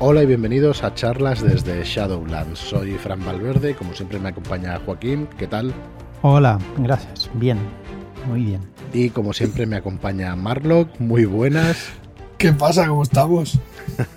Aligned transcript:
Hola 0.00 0.22
y 0.22 0.26
bienvenidos 0.26 0.84
a 0.84 0.94
charlas 0.94 1.42
desde 1.42 1.82
Shadowlands. 1.82 2.60
Soy 2.60 2.92
Fran 2.92 3.18
Valverde, 3.26 3.74
como 3.74 3.92
siempre 3.94 4.20
me 4.20 4.28
acompaña 4.28 4.78
Joaquín. 4.78 5.26
¿Qué 5.36 5.48
tal? 5.48 5.74
Hola, 6.22 6.60
gracias. 6.78 7.28
Bien, 7.34 7.58
muy 8.28 8.42
bien. 8.42 8.60
Y 8.92 9.10
como 9.10 9.32
siempre 9.32 9.66
me 9.66 9.74
acompaña 9.74 10.36
Marlock. 10.36 11.00
Muy 11.00 11.24
buenas. 11.24 11.90
¿Qué 12.38 12.52
pasa? 12.52 12.86
¿Cómo 12.86 13.02
estamos? 13.02 13.58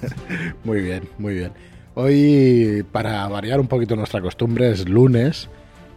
muy 0.63 0.81
bien, 0.81 1.09
muy 1.17 1.33
bien. 1.33 1.51
Hoy, 1.95 2.85
para 2.91 3.27
variar 3.27 3.59
un 3.59 3.67
poquito 3.67 3.95
nuestra 3.95 4.21
costumbre, 4.21 4.69
es 4.69 4.87
lunes 4.87 5.49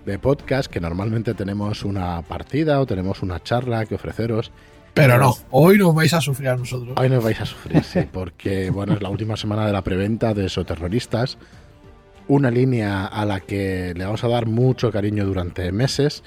de 0.07 0.19
podcast, 0.19 0.71
que 0.73 0.81
normalmente 0.81 1.35
tenemos 1.35 1.85
una 1.85 2.23
partida 2.23 2.81
o 2.81 2.87
tenemos 2.87 3.23
una 3.23 3.43
charla 3.43 3.85
que 3.85 3.97
ofreceros. 3.97 4.51
Pero 4.95 5.19
no, 5.19 5.37
hoy 5.51 5.77
nos 5.77 5.95
vais 5.95 6.15
a 6.15 6.21
sufrir 6.21 6.49
a 6.49 6.57
nosotros. 6.57 6.97
Hoy 6.97 7.09
nos 7.09 7.23
vais 7.23 7.41
a 7.41 7.47
sufrir, 7.47 7.83
sí, 7.83 8.01
porque 8.13 8.71
bueno, 8.71 8.95
es 8.95 9.03
la 9.03 9.09
última 9.09 9.37
semana 9.37 9.67
de 9.67 9.73
la 9.73 9.83
preventa 9.83 10.35
de 10.35 10.49
Soterroristas, 10.49 11.37
una 12.29 12.51
línea 12.51 13.05
a 13.05 13.25
la 13.25 13.41
que 13.41 13.93
le 13.97 14.05
vamos 14.05 14.23
a 14.23 14.29
dar 14.29 14.47
mucho 14.47 14.93
cariño 14.93 15.25
durante 15.25 15.71
meses 15.73 16.23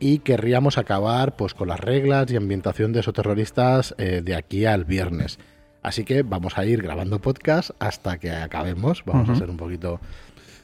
y 0.00 0.18
querríamos 0.20 0.78
acabar 0.78 1.36
pues 1.36 1.54
con 1.54 1.68
las 1.68 1.78
reglas 1.78 2.30
y 2.30 2.36
ambientación 2.36 2.92
de 2.92 3.02
Soterroristas 3.02 3.94
eh, 3.98 4.22
de 4.24 4.34
aquí 4.34 4.64
al 4.64 4.84
viernes. 4.84 5.38
Así 5.82 6.04
que 6.04 6.22
vamos 6.22 6.58
a 6.58 6.64
ir 6.64 6.82
grabando 6.82 7.20
podcast 7.20 7.70
hasta 7.78 8.18
que 8.18 8.32
acabemos. 8.32 9.04
Vamos 9.06 9.28
a 9.28 9.36
ser 9.36 9.50
un 9.50 9.56
poquito 9.56 10.00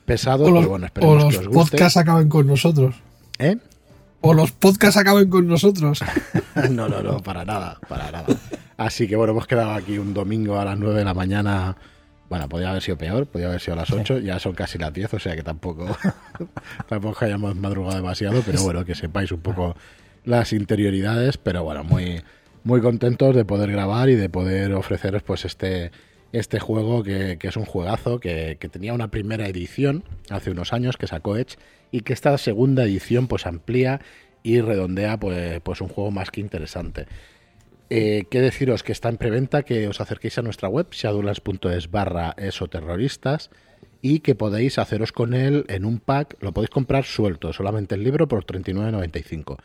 pesados, 0.05 0.49
o 0.49 0.51
los, 0.51 0.61
pero 0.61 0.71
bueno, 0.71 0.87
esperemos 0.87 1.23
o 1.23 1.27
los 1.27 1.35
que 1.35 1.41
os 1.41 1.47
guste. 1.49 1.71
podcasts 1.77 1.97
acaben 1.97 2.29
con 2.29 2.47
nosotros. 2.47 2.97
¿Eh? 3.39 3.59
O 4.23 4.35
los 4.35 4.53
podcasts 4.53 4.97
acaben 4.97 5.29
con 5.29 5.49
nosotros. 5.49 6.01
no, 6.71 6.89
no, 6.89 7.03
no, 7.03 7.19
para 7.19 7.45
nada, 7.45 7.79
para 7.89 8.11
nada. 8.13 8.27
Así 8.77 9.09
que 9.09 9.17
bueno, 9.17 9.33
hemos 9.33 9.49
quedado 9.49 9.73
aquí 9.73 9.99
un 9.99 10.15
domingo 10.15 10.59
a 10.59 10.65
las 10.65 10.79
9 10.79 11.01
de 11.01 11.05
la 11.05 11.13
mañana. 11.13 11.77
Bueno, 12.29 12.49
podría 12.49 12.71
haber 12.71 12.83
sido 12.83 12.97
peor, 12.97 13.27
podría 13.27 13.49
haber 13.49 13.61
sido 13.61 13.75
a 13.75 13.77
las 13.77 13.91
8, 13.91 14.21
ya 14.21 14.39
son 14.39 14.55
casi 14.55 14.79
las 14.79 14.93
10, 14.93 15.15
o 15.15 15.19
sea 15.19 15.35
que 15.37 15.43
tampoco, 15.43 15.87
tampoco 16.89 17.25
hayamos 17.25 17.57
madrugado 17.57 17.97
demasiado, 17.97 18.43
pero 18.47 18.63
bueno, 18.63 18.87
que 18.87 18.95
sepáis 18.95 19.33
un 19.33 19.41
poco 19.41 19.77
las 20.25 20.55
interioridades, 20.55 21.37
pero 21.37 21.63
bueno, 21.65 21.85
muy, 21.85 22.23
muy 22.65 22.81
contentos 22.81 23.35
de 23.35 23.45
poder 23.45 23.73
grabar 23.73 24.09
y 24.09 24.15
de 24.15 24.31
poder 24.31 24.73
ofreceros 24.73 25.23
pues 25.25 25.45
este, 25.45 25.91
este 26.33 26.59
juego 26.59 27.03
que, 27.03 27.37
que 27.39 27.49
es 27.49 27.57
un 27.57 27.67
juegazo, 27.67 28.19
que, 28.19 28.57
que, 28.59 28.69
tenía 28.69 28.95
una 28.95 29.09
primera 29.09 29.47
edición 29.47 30.05
hace 30.31 30.51
unos 30.53 30.73
años 30.73 30.97
que 30.97 31.07
sacó 31.07 31.37
Edge 31.37 31.59
y 31.93 32.01
que 32.01 32.13
esta 32.15 32.37
segunda 32.39 32.83
edición 32.83 33.29
pues 33.29 33.47
amplía 33.47 34.01
y 34.43 34.61
redondea 34.61 35.21
pues, 35.21 35.61
pues 35.61 35.81
un 35.81 35.89
juego 35.89 36.11
más 36.11 36.33
que 36.33 36.41
interesante. 36.41 37.07
Eh, 37.91 38.25
¿Qué 38.31 38.41
deciros? 38.41 38.83
Que 38.83 38.93
está 38.93 39.11
en 39.11 39.19
preventa, 39.19 39.63
que 39.63 39.87
os 39.87 40.01
acerquéis 40.01 40.39
a 40.39 40.43
nuestra 40.43 40.69
web, 40.69 40.89
shadowlands.es 40.91 41.91
barra 41.91 42.35
esoterroristas 42.39 43.51
y 44.01 44.21
que 44.21 44.35
podéis 44.35 44.79
haceros 44.79 45.13
con 45.13 45.35
él 45.35 45.67
en 45.69 45.85
un 45.85 46.01
pack, 46.01 46.37
lo 46.41 46.53
podéis 46.53 46.71
comprar 46.71 47.05
suelto, 47.05 47.53
solamente 47.53 47.95
el 47.95 48.03
libro 48.03 48.27
por 48.27 48.47
39.95. 48.47 49.59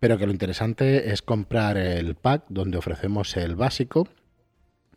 Pero 0.00 0.18
que 0.18 0.26
lo 0.26 0.32
interesante 0.32 1.12
es 1.12 1.22
comprar 1.22 1.76
el 1.76 2.14
pack 2.14 2.44
donde 2.48 2.78
ofrecemos 2.78 3.36
el 3.36 3.54
básico, 3.54 4.08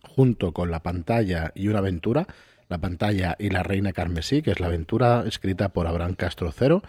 junto 0.01 0.53
con 0.53 0.71
la 0.71 0.81
pantalla 0.81 1.51
y 1.53 1.67
una 1.67 1.79
aventura, 1.79 2.25
la 2.69 2.79
pantalla 2.79 3.35
y 3.39 3.49
la 3.49 3.63
reina 3.63 3.93
carmesí, 3.93 4.41
que 4.41 4.51
es 4.51 4.59
la 4.59 4.67
aventura 4.67 5.23
escrita 5.25 5.69
por 5.69 5.87
Abraham 5.87 6.15
Castro 6.15 6.51
Cero, 6.51 6.83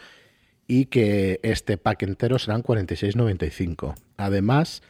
y 0.67 0.87
que 0.87 1.41
este 1.43 1.79
pack 1.79 2.03
entero 2.03 2.39
serán 2.39 2.63
46.95. 2.63 3.95
Además 4.17 4.83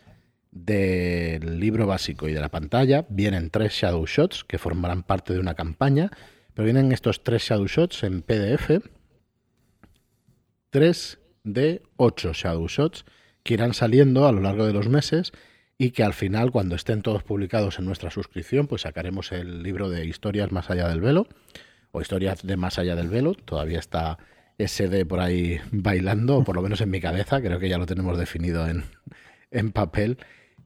del 0.51 1.61
libro 1.61 1.87
básico 1.87 2.29
y 2.29 2.33
de 2.33 2.41
la 2.41 2.49
pantalla, 2.49 3.07
vienen 3.09 3.51
tres 3.51 3.73
Shadow 3.73 4.05
Shots 4.07 4.45
que 4.45 4.59
formarán 4.59 5.03
parte 5.03 5.35
de 5.35 5.41
una 5.41 5.55
campaña, 5.55 6.11
pero 6.55 6.65
vienen 6.65 6.91
estos 6.93 7.23
tres 7.23 7.43
Shadow 7.43 7.67
Shots 7.67 8.03
en 8.03 8.23
PDF, 8.23 8.83
tres 10.71 11.19
de 11.45 11.83
ocho 11.97 12.33
Shadow 12.33 12.67
Shots 12.67 13.05
que 13.43 13.55
irán 13.55 13.73
saliendo 13.73 14.27
a 14.27 14.33
lo 14.33 14.41
largo 14.41 14.67
de 14.67 14.73
los 14.73 14.89
meses 14.89 15.33
y 15.79 15.93
que 15.93 16.03
al 16.03 16.13
final, 16.13 16.51
cuando 16.51 16.75
estén 16.75 17.03
todos 17.03 17.23
publicados 17.23 17.79
en 17.79 17.85
nuestra 17.85 18.11
suscripción, 18.11 18.67
pues 18.67 18.83
sacaremos 18.83 19.31
el 19.31 19.63
libro 19.63 19.89
de 19.89 20.05
historias 20.05 20.51
más 20.51 20.71
allá 20.71 20.89
del 20.89 21.01
velo, 21.01 21.29
o 21.93 22.01
historias 22.01 22.45
de 22.45 22.57
más 22.57 22.81
allá 22.81 22.97
del 22.97 23.09
velo, 23.09 23.35
todavía 23.35 23.79
está 23.79 24.19
SD 24.59 25.07
por 25.07 25.21
ahí 25.21 25.61
bailando, 25.71 26.39
o 26.39 26.45
por 26.45 26.57
lo 26.57 26.63
menos 26.63 26.81
en 26.81 26.91
mi 26.91 27.01
cabeza, 27.01 27.41
creo 27.41 27.61
que 27.61 27.69
ya 27.69 27.79
lo 27.79 27.87
tenemos 27.87 28.19
definido 28.19 28.67
en, 28.67 28.85
en 29.53 29.71
papel. 29.71 30.19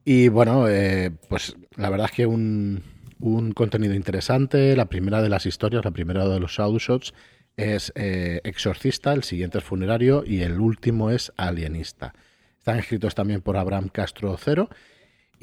Y 0.03 0.29
bueno, 0.29 0.67
eh, 0.67 1.11
pues 1.29 1.55
la 1.77 1.91
verdad 1.91 2.07
es 2.09 2.15
que 2.15 2.25
un, 2.25 2.81
un, 3.19 3.51
contenido 3.51 3.93
interesante, 3.93 4.75
la 4.75 4.85
primera 4.85 5.21
de 5.21 5.29
las 5.29 5.45
historias, 5.45 5.85
la 5.85 5.91
primera 5.91 6.27
de 6.27 6.39
los 6.39 6.53
Shadow 6.53 6.79
Shots 6.79 7.13
es 7.55 7.93
eh, 7.95 8.41
Exorcista, 8.43 9.13
el 9.13 9.23
siguiente 9.23 9.59
es 9.59 9.63
Funerario 9.63 10.23
y 10.25 10.41
el 10.41 10.59
último 10.59 11.11
es 11.11 11.31
Alienista. 11.37 12.15
Están 12.57 12.79
escritos 12.79 13.13
también 13.13 13.41
por 13.41 13.57
Abraham 13.57 13.89
Castro 13.89 14.35
Cero 14.39 14.69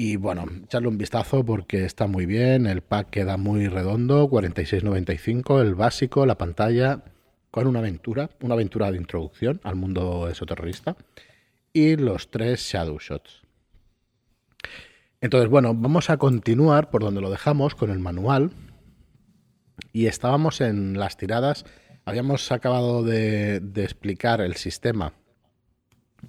y 0.03 0.17
bueno, 0.17 0.47
echarle 0.65 0.89
un 0.89 0.97
vistazo 0.97 1.45
porque 1.45 1.85
está 1.85 2.07
muy 2.07 2.25
bien, 2.25 2.67
el 2.67 2.81
pack 2.81 3.11
queda 3.11 3.37
muy 3.37 3.69
redondo, 3.69 4.31
46.95, 4.31 5.61
el 5.61 5.75
básico, 5.75 6.25
la 6.25 6.39
pantalla, 6.39 7.05
con 7.51 7.67
una 7.67 7.81
aventura, 7.81 8.31
una 8.41 8.55
aventura 8.55 8.91
de 8.91 8.97
introducción 8.97 9.61
al 9.63 9.77
mundo 9.77 10.27
esoterrorista, 10.31 10.97
y 11.75 11.97
los 11.97 12.31
tres 12.31 12.61
Shadow 12.63 12.99
Shots. 12.99 13.43
Entonces, 15.21 15.51
bueno, 15.51 15.75
vamos 15.75 16.09
a 16.09 16.17
continuar 16.17 16.89
por 16.89 17.03
donde 17.03 17.21
lo 17.21 17.31
dejamos 17.31 17.75
con 17.75 17.91
el 17.91 17.99
manual. 17.99 18.53
Y 19.93 20.07
estábamos 20.07 20.63
en 20.63 20.99
las 20.99 21.19
tiradas, 21.19 21.67
habíamos 22.07 22.51
acabado 22.53 23.03
de, 23.03 23.61
de 23.61 23.85
explicar 23.85 24.41
el 24.41 24.57
sistema 24.57 25.13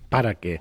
para 0.09 0.35
que 0.35 0.59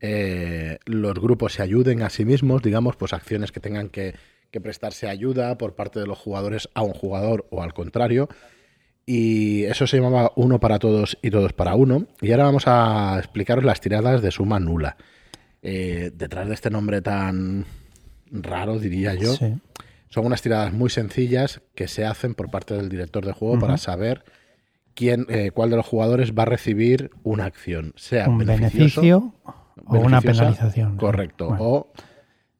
eh, 0.00 0.78
los 0.84 1.14
grupos 1.14 1.54
se 1.54 1.62
ayuden 1.62 2.02
a 2.02 2.10
sí 2.10 2.24
mismos, 2.24 2.62
digamos, 2.62 2.96
pues 2.96 3.12
acciones 3.12 3.52
que 3.52 3.60
tengan 3.60 3.88
que, 3.88 4.14
que, 4.50 4.60
prestarse 4.60 5.08
ayuda 5.08 5.58
por 5.58 5.74
parte 5.74 5.98
de 6.00 6.06
los 6.06 6.18
jugadores 6.18 6.68
a 6.74 6.82
un 6.82 6.92
jugador 6.92 7.46
o 7.50 7.62
al 7.62 7.74
contrario. 7.74 8.28
Y 9.06 9.64
eso 9.64 9.86
se 9.86 9.96
llamaba 9.96 10.32
uno 10.36 10.60
para 10.60 10.78
todos 10.78 11.18
y 11.22 11.30
todos 11.30 11.52
para 11.54 11.74
uno. 11.74 12.06
Y 12.20 12.30
ahora 12.30 12.44
vamos 12.44 12.64
a 12.66 13.16
explicaros 13.18 13.64
las 13.64 13.80
tiradas 13.80 14.20
de 14.20 14.30
suma 14.30 14.60
nula. 14.60 14.96
Eh, 15.62 16.12
detrás 16.14 16.46
de 16.46 16.54
este 16.54 16.70
nombre 16.70 17.00
tan 17.00 17.64
raro, 18.30 18.78
diría 18.78 19.14
yo, 19.14 19.34
sí. 19.34 19.54
son 20.08 20.26
unas 20.26 20.42
tiradas 20.42 20.72
muy 20.72 20.90
sencillas 20.90 21.62
que 21.74 21.88
se 21.88 22.04
hacen 22.04 22.34
por 22.34 22.50
parte 22.50 22.74
del 22.74 22.88
director 22.88 23.24
de 23.24 23.32
juego 23.32 23.54
uh 23.54 23.56
-huh. 23.56 23.60
para 23.60 23.78
saber 23.78 24.24
quién, 24.94 25.26
eh, 25.30 25.50
cuál 25.52 25.70
de 25.70 25.76
los 25.76 25.86
jugadores 25.86 26.32
va 26.32 26.42
a 26.42 26.46
recibir 26.46 27.10
una 27.22 27.46
acción, 27.46 27.92
sea 27.96 28.28
un 28.28 28.38
beneficio 28.38 29.32
o 29.86 29.98
una 29.98 30.20
penalización. 30.20 30.96
Correcto. 30.96 31.48
Bueno. 31.48 31.64
O 31.64 31.92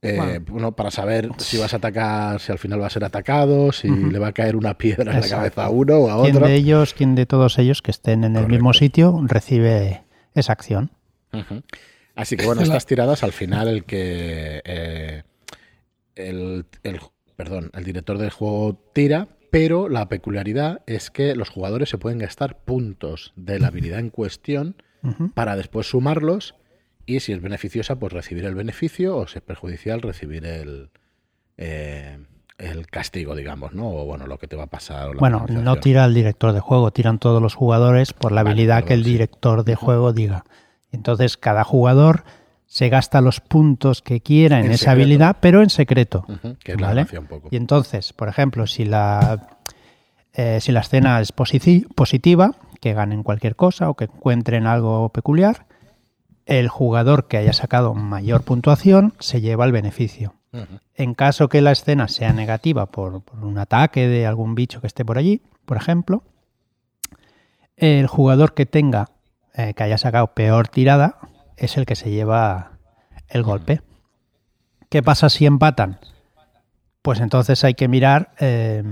eh, 0.00 0.16
bueno. 0.16 0.44
bueno. 0.48 0.72
para 0.72 0.90
saber 0.90 1.28
si 1.38 1.58
vas 1.58 1.74
a 1.74 1.78
atacar, 1.78 2.40
si 2.40 2.52
al 2.52 2.58
final 2.58 2.80
va 2.80 2.86
a 2.86 2.90
ser 2.90 3.04
atacado, 3.04 3.72
si 3.72 3.90
uh 3.90 3.94
-huh. 3.94 4.12
le 4.12 4.18
va 4.18 4.28
a 4.28 4.32
caer 4.32 4.54
una 4.54 4.78
piedra 4.78 5.12
Exacto. 5.12 5.26
en 5.26 5.30
la 5.30 5.36
cabeza 5.36 5.64
a 5.64 5.70
uno 5.70 5.96
o 5.96 6.10
a 6.10 6.16
otro. 6.16 6.30
¿Quién 6.30 6.44
de 6.44 6.54
ellos, 6.54 6.94
quién 6.94 7.14
de 7.14 7.26
todos 7.26 7.58
ellos 7.58 7.82
que 7.82 7.90
estén 7.90 8.24
en 8.24 8.36
el 8.36 8.46
mismo 8.46 8.72
sitio 8.72 9.20
recibe 9.24 10.04
esa 10.34 10.52
acción? 10.52 10.92
Uh 11.32 11.38
-huh. 11.38 11.62
Así 12.14 12.36
que 12.36 12.46
bueno, 12.46 12.62
estas 12.62 12.86
tiradas 12.86 13.22
al 13.22 13.32
final 13.32 13.68
el 13.68 13.84
que 13.84 14.62
eh, 14.64 15.22
el, 16.14 16.66
el, 16.82 17.00
perdón, 17.36 17.70
el 17.74 17.84
director 17.84 18.18
del 18.18 18.30
juego 18.30 18.80
tira, 18.92 19.28
pero 19.50 19.88
la 19.88 20.08
peculiaridad 20.08 20.82
es 20.86 21.10
que 21.10 21.34
los 21.34 21.48
jugadores 21.48 21.88
se 21.88 21.98
pueden 21.98 22.18
gastar 22.18 22.58
puntos 22.58 23.32
de 23.36 23.58
la 23.58 23.68
habilidad 23.68 23.98
en 23.98 24.10
cuestión 24.10 24.76
uh 25.02 25.08
-huh. 25.08 25.32
para 25.34 25.56
después 25.56 25.88
sumarlos 25.88 26.54
y 27.08 27.20
si 27.20 27.32
es 27.32 27.40
beneficiosa, 27.40 27.96
pues 27.96 28.12
recibir 28.12 28.44
el 28.44 28.54
beneficio 28.54 29.16
o 29.16 29.26
si 29.26 29.38
es 29.38 29.42
perjudicial, 29.42 30.02
recibir 30.02 30.44
el, 30.44 30.90
eh, 31.56 32.18
el 32.58 32.86
castigo, 32.86 33.34
digamos, 33.34 33.72
¿no? 33.72 33.88
O 33.88 34.04
bueno, 34.04 34.26
lo 34.26 34.38
que 34.38 34.46
te 34.46 34.56
va 34.56 34.64
a 34.64 34.66
pasar. 34.66 35.16
bueno, 35.16 35.46
no 35.48 35.76
tira 35.76 36.04
el 36.04 36.12
director 36.12 36.52
de 36.52 36.60
juego, 36.60 36.90
tiran 36.90 37.18
todos 37.18 37.40
los 37.40 37.54
jugadores 37.54 38.12
por 38.12 38.30
la 38.32 38.42
vale, 38.42 38.50
habilidad 38.50 38.84
que 38.84 38.92
el 38.92 39.04
director 39.04 39.64
de 39.64 39.74
juego 39.74 40.12
diga. 40.12 40.44
Entonces, 40.92 41.38
cada 41.38 41.64
jugador 41.64 42.24
se 42.66 42.90
gasta 42.90 43.22
los 43.22 43.40
puntos 43.40 44.02
que 44.02 44.20
quiera 44.20 44.58
en, 44.58 44.66
en 44.66 44.72
esa 44.72 44.78
secreto. 44.78 44.92
habilidad, 44.92 45.36
pero 45.40 45.62
en 45.62 45.70
secreto. 45.70 46.26
Uh 46.28 46.32
-huh, 46.32 46.58
que 46.58 46.72
es 46.72 46.78
¿vale? 46.78 47.06
la 47.10 47.20
un 47.20 47.26
poco. 47.26 47.48
Y 47.50 47.56
entonces, 47.56 48.12
por 48.12 48.28
ejemplo, 48.28 48.66
si 48.66 48.84
la, 48.84 49.56
eh, 50.34 50.58
si 50.60 50.72
la 50.72 50.80
escena 50.80 51.20
es 51.22 51.32
positiva, 51.32 52.54
que 52.82 52.92
ganen 52.92 53.22
cualquier 53.22 53.56
cosa 53.56 53.88
o 53.88 53.94
que 53.94 54.04
encuentren 54.04 54.66
algo 54.66 55.08
peculiar, 55.08 55.66
el 56.48 56.68
jugador 56.68 57.28
que 57.28 57.36
haya 57.36 57.52
sacado 57.52 57.94
mayor 57.94 58.42
puntuación 58.42 59.12
se 59.20 59.40
lleva 59.40 59.64
el 59.66 59.72
beneficio. 59.72 60.34
Uh 60.52 60.56
-huh. 60.58 60.80
En 60.94 61.14
caso 61.14 61.48
que 61.48 61.60
la 61.60 61.72
escena 61.72 62.08
sea 62.08 62.32
negativa 62.32 62.86
por, 62.86 63.20
por, 63.22 63.44
un 63.44 63.58
ataque 63.58 64.08
de 64.08 64.26
algún 64.26 64.54
bicho 64.54 64.80
que 64.80 64.86
esté 64.86 65.04
por 65.04 65.18
allí, 65.18 65.42
por 65.66 65.76
ejemplo, 65.76 66.24
el 67.76 68.06
jugador 68.06 68.54
que 68.54 68.66
tenga 68.66 69.10
eh, 69.54 69.74
que 69.74 69.82
haya 69.82 69.98
sacado 69.98 70.28
peor 70.34 70.68
tirada 70.68 71.18
es 71.56 71.76
el 71.76 71.86
que 71.86 71.96
se 71.96 72.10
lleva 72.10 72.72
el 73.28 73.42
golpe. 73.42 73.82
¿Qué 74.88 75.02
pasa 75.02 75.28
si 75.28 75.46
empatan? 75.46 75.98
pues 77.02 77.20
entonces 77.20 77.62
hay 77.64 77.72
que 77.74 77.88
mirar. 77.88 78.32
eh, 78.38 78.82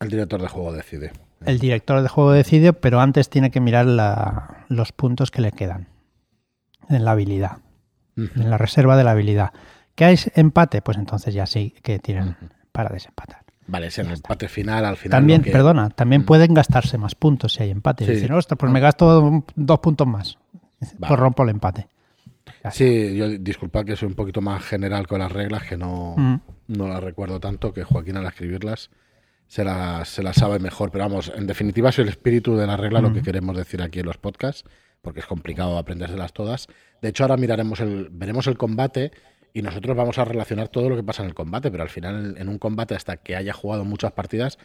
El 0.00 0.08
director 0.08 0.40
de 0.40 0.48
juego 0.48 0.72
decide. 0.72 1.12
el 1.44 1.58
director 1.58 2.00
de 2.00 2.08
juego 2.08 2.32
decide, 2.32 2.72
pero 2.72 3.00
antes 3.00 3.28
tiene 3.28 3.50
que 3.50 3.60
mirar 3.60 3.84
la- 3.86 4.64
los 4.68 4.92
puntos 4.92 5.30
que 5.30 5.42
le 5.42 5.52
quedan 5.52 5.88
en 6.88 7.04
la 7.04 7.12
habilidad, 7.12 7.58
en 8.16 8.50
la 8.50 8.58
reserva 8.58 8.96
de 8.96 9.04
la 9.04 9.12
habilidad. 9.12 9.52
¿Que 9.94 10.04
hay 10.04 10.18
empate? 10.34 10.82
Pues 10.82 10.98
entonces 10.98 11.34
ya 11.34 11.46
sí 11.46 11.74
que 11.82 11.98
tienen 11.98 12.36
para 12.72 12.90
desempatar. 12.90 13.42
Vale, 13.68 13.88
es 13.88 13.98
el 13.98 14.10
empate 14.10 14.48
final 14.48 14.84
al 14.84 14.96
final. 14.96 15.18
También, 15.18 15.42
que- 15.42 15.50
perdona, 15.50 15.90
también 15.90 16.24
pueden 16.24 16.54
gastarse 16.54 16.98
más 16.98 17.14
puntos 17.14 17.54
si 17.54 17.62
hay 17.64 17.70
empate. 17.70 18.04
Sí. 18.06 18.12
Dicen, 18.12 18.32
ostras, 18.32 18.58
pues 18.58 18.70
me 18.70 18.78
gasto 18.80 19.44
dos 19.56 19.78
puntos 19.80 20.06
más. 20.06 20.38
Vale. 20.80 20.94
Pues 21.08 21.18
rompo 21.20 21.42
el 21.42 21.48
empate. 21.50 21.88
Sí, 22.70 23.16
yo 23.16 23.28
disculpad 23.28 23.84
que 23.84 23.96
soy 23.96 24.08
un 24.08 24.14
poquito 24.14 24.40
más 24.40 24.62
general 24.64 25.06
con 25.06 25.20
las 25.20 25.32
reglas, 25.32 25.62
que 25.64 25.76
no, 25.76 26.14
Mm. 26.16 26.34
no 26.68 26.88
las 26.88 27.02
recuerdo 27.02 27.40
tanto, 27.40 27.72
que 27.72 27.84
Joaquín 27.84 28.16
al 28.16 28.26
escribirlas 28.26 28.90
se 29.46 29.64
las, 29.64 30.08
se 30.08 30.22
las 30.22 30.36
sabe 30.36 30.58
mejor. 30.58 30.90
Pero 30.90 31.04
vamos, 31.04 31.32
en 31.34 31.46
definitiva 31.46 31.90
es 31.90 31.98
el 31.98 32.08
espíritu 32.08 32.56
de 32.56 32.66
la 32.66 32.76
regla 32.76 33.00
lo 33.00 33.12
que 33.12 33.20
Mm. 33.20 33.24
queremos 33.24 33.56
decir 33.56 33.82
aquí 33.82 34.00
en 34.00 34.06
los 34.06 34.18
podcasts, 34.18 34.64
porque 35.06 35.20
es 35.20 35.26
complicado 35.26 35.78
aprendérselas 35.78 36.32
todas. 36.32 36.66
De 37.00 37.10
hecho, 37.10 37.22
ahora 37.22 37.36
miraremos 37.36 37.78
el, 37.78 38.08
veremos 38.10 38.48
el 38.48 38.58
combate 38.58 39.12
y 39.54 39.62
nosotros 39.62 39.96
vamos 39.96 40.18
a 40.18 40.24
relacionar 40.24 40.66
todo 40.66 40.88
lo 40.88 40.96
que 40.96 41.04
pasa 41.04 41.22
en 41.22 41.28
el 41.28 41.34
combate, 41.34 41.70
pero 41.70 41.84
al 41.84 41.88
final 41.90 42.34
en, 42.36 42.48
un 42.48 42.58
combate 42.58 42.96
hasta 42.96 43.16
que 43.16 43.36
haya 43.36 43.52
jugado 43.52 43.84
muchas 43.84 44.10
partidas, 44.10 44.58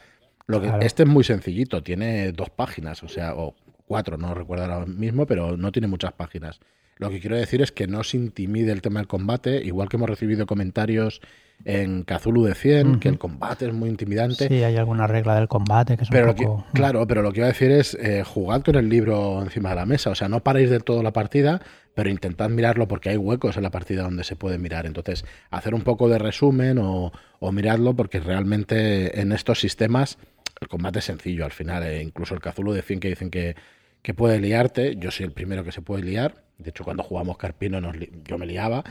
lo 0.48 0.60
que, 0.60 0.70
Claro. 0.70 0.82
este 0.82 1.04
es 1.04 1.10
muy 1.10 1.24
sencillito, 1.24 1.84
tiene 1.84 2.32
dos 2.32 2.50
páginas, 2.50 3.04
o 3.04 3.08
sea, 3.08 3.36
o 3.36 3.54
cuatro, 3.86 4.18
no 4.18 4.34
recuerdo 4.34 4.64
ahora 4.64 4.88
mismo, 4.88 5.28
pero 5.28 5.58
no 5.58 5.72
tiene 5.72 5.88
muchas 5.88 6.14
páginas. 6.14 6.60
Lo 6.98 7.10
que 7.10 7.20
quiero 7.20 7.36
decir 7.36 7.62
es 7.62 7.72
que 7.72 7.88
no 7.88 8.04
se 8.04 8.18
intimide 8.18 8.72
el 8.72 8.82
tema 8.82 9.00
del 9.00 9.08
combate, 9.08 9.64
igual 9.64 9.90
que 9.90 9.98
hemos 9.98 10.10
recibido 10.10 10.46
comentarios 10.46 11.22
en 11.64 12.04
Cthulhu 12.04 12.44
de 12.46 12.56
100, 12.56 13.00
que 13.00 13.08
el 13.10 13.20
combate 13.20 13.68
es 13.68 13.74
muy 13.74 13.88
intimidante. 13.90 14.48
Sí, 14.48 14.64
hay 14.64 14.78
alguna 14.78 15.06
regla 15.06 15.36
del 15.36 15.48
combate 15.48 15.96
que 15.96 16.04
es 16.04 16.10
Pero 16.10 16.30
un 16.30 16.36
que- 16.36 16.46
poco... 16.46 16.66
claro, 16.74 17.06
pero 17.08 17.22
lo 17.22 17.32
que 17.32 17.40
iba 17.40 17.46
a 17.48 17.52
decir 17.52 17.70
es 17.72 17.94
eh, 17.96 18.24
jugad 18.24 18.64
con 18.64 18.76
el 18.76 18.90
libro 18.90 19.42
encima 19.44 19.70
de 19.70 19.76
la 19.76 19.86
mesa. 19.86 20.10
O 20.10 20.16
sea, 20.16 20.28
no 20.28 20.42
paréis 20.44 20.72
del 20.72 20.84
todo 20.84 21.04
la 21.04 21.14
partida, 21.14 21.62
pero 21.94 22.10
intentad 22.10 22.50
mirarlo 22.50 22.88
porque 22.88 23.10
hay 23.10 23.18
huecos 23.18 23.58
en 23.58 23.64
la 23.64 23.70
partida 23.70 24.02
donde 24.04 24.24
se 24.24 24.36
puede 24.36 24.58
mirar. 24.58 24.88
Entonces, 24.88 25.24
hacer 25.52 25.76
un 25.76 25.82
poco 25.82 26.10
de 26.10 26.18
resumen 26.18 26.80
o, 26.80 27.12
o 27.40 27.52
miradlo 27.52 27.96
porque 27.96 28.20
realmente 28.20 29.20
en 29.22 29.32
estos 29.32 29.60
sistemas 29.60 30.18
el 30.60 30.68
combate 30.68 30.98
es 31.00 31.06
sencillo 31.06 31.46
al 31.46 31.52
final. 31.52 31.84
eh, 31.84 32.02
incluso 32.02 32.34
el 32.34 32.40
Cthulhu 32.42 32.74
de 32.74 32.82
100 32.82 33.00
que 33.00 33.10
dicen 33.10 33.30
que, 33.30 33.56
que 34.02 34.14
puede 34.16 34.40
liarte. 34.40 34.96
Yo 34.98 35.12
soy 35.12 35.26
el 35.28 35.32
primero 35.32 35.64
que 35.64 35.72
se 35.72 35.82
puede 35.84 36.04
liar. 36.04 36.44
De 36.64 36.70
hecho, 36.70 36.84
cuando 36.84 37.04
jugamos 37.04 37.38
Carpino 37.38 37.82
nos 37.82 37.96
li- 37.98 38.10
yo 38.26 38.38
me 38.38 38.46
liaba. 38.46 38.84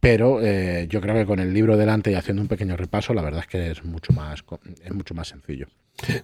Pero 0.00 0.40
eh, 0.42 0.86
yo 0.90 1.00
creo 1.00 1.14
que 1.14 1.26
con 1.26 1.38
el 1.38 1.52
libro 1.54 1.76
delante 1.76 2.10
y 2.10 2.14
haciendo 2.14 2.42
un 2.42 2.48
pequeño 2.48 2.76
repaso, 2.76 3.14
la 3.14 3.22
verdad 3.22 3.40
es 3.40 3.46
que 3.46 3.70
es 3.70 3.84
mucho 3.84 4.12
más, 4.12 4.44
es 4.84 4.92
mucho 4.94 5.14
más 5.14 5.28
sencillo. 5.28 5.66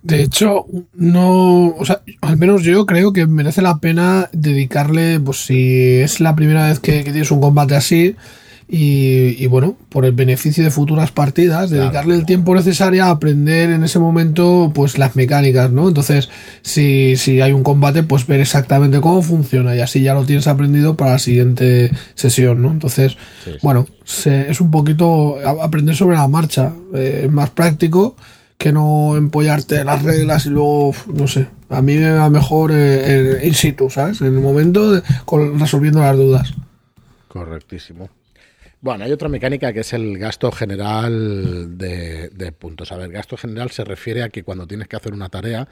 De 0.02 0.22
hecho, 0.22 0.66
no, 0.92 1.68
o 1.68 1.84
sea, 1.84 2.02
al 2.20 2.36
menos 2.36 2.62
yo 2.62 2.84
creo 2.84 3.12
que 3.14 3.26
merece 3.26 3.62
la 3.62 3.78
pena 3.78 4.28
dedicarle, 4.32 5.18
pues 5.18 5.46
si 5.46 5.98
es 6.00 6.20
la 6.20 6.34
primera 6.36 6.68
vez 6.68 6.78
que, 6.78 6.98
que 7.04 7.10
tienes 7.10 7.30
un 7.30 7.40
combate 7.40 7.74
así, 7.74 8.14
y, 8.74 9.36
y 9.38 9.46
bueno, 9.48 9.76
por 9.90 10.06
el 10.06 10.12
beneficio 10.12 10.64
de 10.64 10.70
futuras 10.70 11.10
partidas, 11.12 11.68
Claro. 11.68 11.82
dedicarle 11.84 12.14
el 12.14 12.24
tiempo 12.24 12.54
necesario 12.54 13.04
a 13.04 13.10
aprender 13.10 13.68
en 13.68 13.84
ese 13.84 13.98
momento, 13.98 14.72
pues 14.74 14.96
las 14.96 15.14
mecánicas, 15.14 15.70
¿no? 15.70 15.88
Entonces, 15.88 16.30
si, 16.62 17.16
si 17.18 17.42
hay 17.42 17.52
un 17.52 17.64
combate, 17.64 18.02
pues 18.02 18.26
ver 18.26 18.40
exactamente 18.40 19.02
cómo 19.02 19.20
funciona 19.20 19.76
y 19.76 19.80
así 19.80 20.00
ya 20.00 20.14
lo 20.14 20.24
tienes 20.24 20.46
aprendido 20.46 20.96
para 20.96 21.10
la 21.12 21.18
siguiente 21.18 21.90
sesión, 22.14 22.62
¿no? 22.62 22.70
Entonces, 22.70 23.12
Sí, 23.44 23.50
sí. 23.52 23.58
bueno, 23.60 23.86
se- 24.04 24.50
es 24.50 24.62
un 24.62 24.70
poquito 24.70 25.36
aprender 25.62 25.94
sobre 25.94 26.16
la 26.16 26.26
marcha, 26.26 26.72
eh, 26.94 27.24
es 27.26 27.30
más 27.30 27.50
práctico 27.50 28.16
que 28.56 28.72
no 28.72 29.16
empollarte 29.18 29.84
las 29.84 30.02
reglas 30.02 30.46
y 30.46 30.48
luego, 30.48 30.94
no 31.12 31.26
sé, 31.28 31.46
a 31.68 31.82
mí 31.82 31.96
me 31.98 32.10
va 32.12 32.30
mejor 32.30 32.70
eh, 32.72 33.40
en 33.42 33.48
in 33.48 33.54
situ, 33.54 33.90
¿sabes? 33.90 34.22
En 34.22 34.28
el 34.28 34.40
momento 34.40 34.92
de- 34.92 35.02
con- 35.26 35.60
resolviendo 35.60 36.00
las 36.00 36.16
dudas. 36.16 36.54
Correctísimo. 37.28 38.08
Bueno, 38.82 39.04
hay 39.04 39.12
otra 39.12 39.28
mecánica 39.28 39.72
que 39.72 39.80
es 39.80 39.92
el 39.92 40.18
gasto 40.18 40.50
general 40.50 41.78
de, 41.78 42.52
puntos. 42.58 42.90
A 42.90 42.96
ver, 42.96 43.12
gasto 43.12 43.36
general 43.36 43.70
se 43.70 43.84
refiere 43.84 44.24
a 44.24 44.28
que 44.28 44.42
cuando 44.42 44.66
tienes 44.66 44.88
que 44.88 44.96
hacer 44.96 45.12
una 45.14 45.28
tarea, 45.28 45.68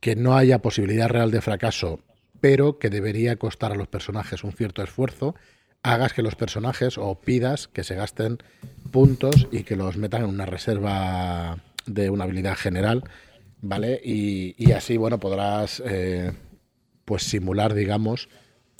que 0.00 0.16
no 0.16 0.36
haya 0.36 0.58
posibilidad 0.58 1.08
real 1.08 1.30
de 1.30 1.42
fracaso, 1.42 2.00
pero 2.40 2.80
que 2.80 2.90
debería 2.90 3.36
costar 3.36 3.70
a 3.70 3.76
los 3.76 3.86
personajes 3.86 4.42
un 4.42 4.50
cierto 4.50 4.82
esfuerzo, 4.82 5.36
hagas 5.84 6.12
que 6.12 6.22
los 6.22 6.34
personajes 6.34 6.98
o 6.98 7.20
pidas 7.20 7.68
que 7.68 7.84
se 7.84 7.94
gasten 7.94 8.38
puntos 8.90 9.46
y 9.52 9.62
que 9.62 9.76
los 9.76 9.96
metan 9.96 10.24
en 10.24 10.30
una 10.30 10.44
reserva 10.44 11.56
de 11.86 12.10
una 12.10 12.24
habilidad 12.24 12.56
general, 12.56 13.04
¿vale? 13.60 14.00
Y, 14.02 14.56
y 14.58 14.72
así, 14.72 14.96
bueno, 14.96 15.20
podrás 15.20 15.80
eh, 15.86 16.32
pues 17.04 17.22
simular, 17.22 17.74
digamos, 17.74 18.28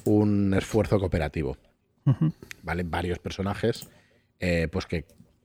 un 0.04 0.54
esfuerzo 0.54 0.98
cooperativo. 0.98 1.56
¿Vale? 2.62 2.82
Varios 2.84 3.18
personajes 3.18 3.88
eh, 4.38 4.68
pues 4.70 4.86
que 4.86 5.04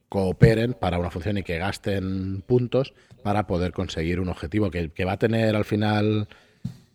cooperen 0.09 0.73
para 0.73 0.97
una 0.99 1.09
función 1.11 1.37
y 1.37 1.43
que 1.43 1.57
gasten 1.57 2.41
puntos 2.45 2.93
para 3.23 3.47
poder 3.47 3.71
conseguir 3.71 4.19
un 4.19 4.29
objetivo 4.29 4.69
que, 4.71 4.89
que 4.91 5.03
va 5.05 5.13
a 5.13 5.17
tener 5.19 5.55
al 5.55 5.65
final, 5.65 6.27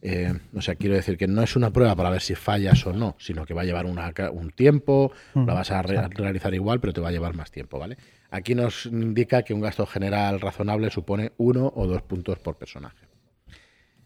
eh, 0.01 0.33
o 0.55 0.63
sea, 0.63 0.77
quiero 0.77 0.95
decir 0.95 1.19
que 1.19 1.27
no 1.27 1.43
es 1.43 1.57
una 1.57 1.71
prueba 1.73 1.95
para 1.97 2.09
ver 2.11 2.23
si 2.23 2.35
fallas 2.35 2.87
o 2.87 2.93
no, 2.93 3.17
sino 3.19 3.45
que 3.45 3.53
va 3.53 3.63
a 3.63 3.65
llevar 3.65 3.85
una 3.87 4.13
un 4.33 4.51
tiempo, 4.51 5.13
Mm, 5.35 5.47
la 5.47 5.55
vas 5.55 5.71
a 5.73 5.83
re- 5.83 6.09
realizar 6.09 6.55
igual, 6.55 6.81
pero 6.81 6.93
te 6.93 7.01
va 7.01 7.09
a 7.09 7.13
llevar 7.13 7.35
más 7.35 7.51
tiempo, 7.51 7.79
¿vale? 7.79 7.99
Aquí 8.31 8.55
nos 8.55 8.87
indica 8.87 9.43
que 9.43 9.53
un 9.53 9.61
gasto 9.61 9.85
general 9.87 10.41
razonable 10.41 10.89
supone 10.91 11.33
uno 11.37 11.71
o 11.75 11.87
dos 11.87 12.03
puntos 12.03 12.39
por 12.39 12.57
personaje. 12.57 13.07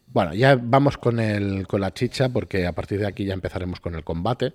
Bueno, 0.06 0.33
ya 0.35 0.56
vamos 0.61 0.97
con, 0.97 1.19
el, 1.21 1.67
con 1.67 1.81
la 1.81 1.93
chicha, 1.93 2.29
porque 2.31 2.67
a 2.67 2.73
partir 2.73 3.01
de 3.01 3.06
aquí 3.06 3.25
ya 3.25 3.35
empezaremos 3.35 3.81
con 3.81 3.95
el 3.95 4.03
combate. 4.05 4.53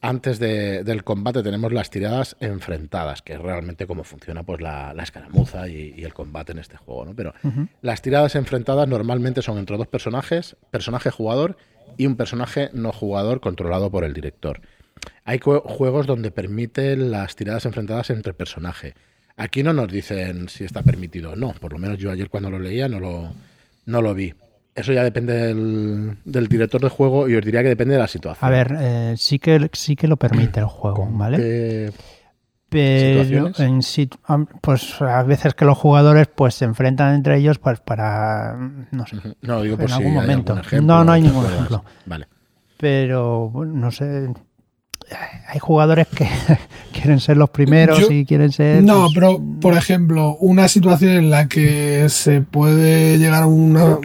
Antes 0.00 0.38
de- 0.38 0.84
del 0.84 1.02
combate 1.02 1.42
tenemos 1.42 1.72
las 1.72 1.90
tiradas 1.90 2.36
enfrentadas, 2.40 3.20
que 3.20 3.32
es 3.32 3.40
realmente 3.40 3.86
cómo 3.86 4.04
funciona 4.04 4.44
pues 4.44 4.60
la, 4.60 4.94
la 4.94 5.02
escaramuza 5.02 5.68
y, 5.68 5.92
y 5.96 6.04
el 6.04 6.14
combate 6.14 6.52
en 6.52 6.60
este 6.60 6.76
juego, 6.76 7.04
¿no? 7.06 7.14
Pero 7.16 7.34
las 7.82 8.00
tiradas 8.00 8.36
enfrentadas 8.36 8.86
normalmente 8.88 9.42
son 9.42 9.58
entre 9.58 9.76
dos 9.76 9.88
personajes, 9.88 10.56
personaje 10.70 11.10
jugador 11.10 11.56
y 11.96 12.06
un 12.06 12.14
personaje 12.16 12.70
no 12.72 12.92
jugador 12.92 13.40
controlado 13.40 13.90
por 13.90 14.04
el 14.04 14.14
director. 14.14 14.60
Hay 15.24 15.40
juegos 15.40 16.06
donde 16.06 16.30
permiten 16.30 17.10
las 17.10 17.34
tiradas 17.34 17.66
enfrentadas 17.66 18.10
entre 18.10 18.32
personaje. 18.34 18.94
Aquí 19.36 19.62
no 19.64 19.72
nos 19.72 19.88
dicen 19.90 20.48
si 20.48 20.64
está 20.64 20.82
permitido 20.82 21.32
o 21.32 21.36
no. 21.36 21.52
Por 21.54 21.72
lo 21.72 21.78
menos 21.78 21.98
yo 21.98 22.10
ayer 22.12 22.28
cuando 22.30 22.50
lo 22.50 22.58
leía 22.60 22.88
no 22.88 23.00
lo, 23.00 23.32
no 23.86 24.02
lo 24.02 24.14
vi. 24.14 24.34
Eso 24.78 24.92
ya 24.92 25.02
depende 25.02 25.32
del, 25.34 26.16
del 26.24 26.46
director 26.46 26.80
de 26.80 26.88
juego 26.88 27.28
y 27.28 27.34
os 27.36 27.44
diría 27.44 27.62
que 27.62 27.68
depende 27.70 27.94
de 27.94 28.00
la 28.00 28.08
situación. 28.08 28.46
A 28.46 28.50
ver, 28.50 28.76
eh, 28.78 29.14
sí, 29.16 29.38
que, 29.38 29.68
sí 29.72 29.96
que 29.96 30.06
lo 30.08 30.16
permite 30.16 30.60
el 30.60 30.66
juego, 30.66 31.08
¿vale? 31.10 31.92
Pero 32.70 33.50
en 33.58 33.80
pues 34.60 35.00
a 35.00 35.22
veces 35.22 35.54
que 35.54 35.64
los 35.64 35.78
jugadores 35.78 36.28
pues 36.28 36.54
se 36.54 36.66
enfrentan 36.66 37.14
entre 37.14 37.38
ellos 37.38 37.58
pues 37.58 37.80
para 37.80 38.56
no 38.90 39.06
sé, 39.06 39.16
no, 39.40 39.62
digo 39.62 39.76
por 39.76 39.84
en 39.84 39.88
si 39.88 39.94
algún 39.94 40.14
momento. 40.14 40.52
algún 40.52 40.66
ejemplo, 40.66 40.94
No, 40.94 41.02
no 41.04 41.12
hay 41.12 41.22
¿te 41.22 41.28
ningún 41.28 41.46
ejemplo. 41.46 41.84
Vale. 42.04 42.28
pero 42.76 43.50
no 43.66 43.90
sé 43.90 44.28
hay 45.48 45.58
jugadores 45.58 46.06
que 46.08 46.26
quieren 46.92 47.20
ser 47.20 47.36
los 47.36 47.50
primeros 47.50 47.98
Yo- 48.00 48.10
y 48.10 48.24
quieren 48.26 48.52
ser 48.52 48.82
No, 48.82 49.02
pues, 49.02 49.12
pero 49.14 49.40
por 49.60 49.74
ejemplo, 49.76 50.36
una 50.40 50.68
situación 50.68 51.12
en 51.12 51.30
la 51.30 51.48
que 51.48 52.06
se 52.08 52.40
puede 52.42 53.18
llegar 53.18 53.42
a 53.44 53.46
una 53.46 53.98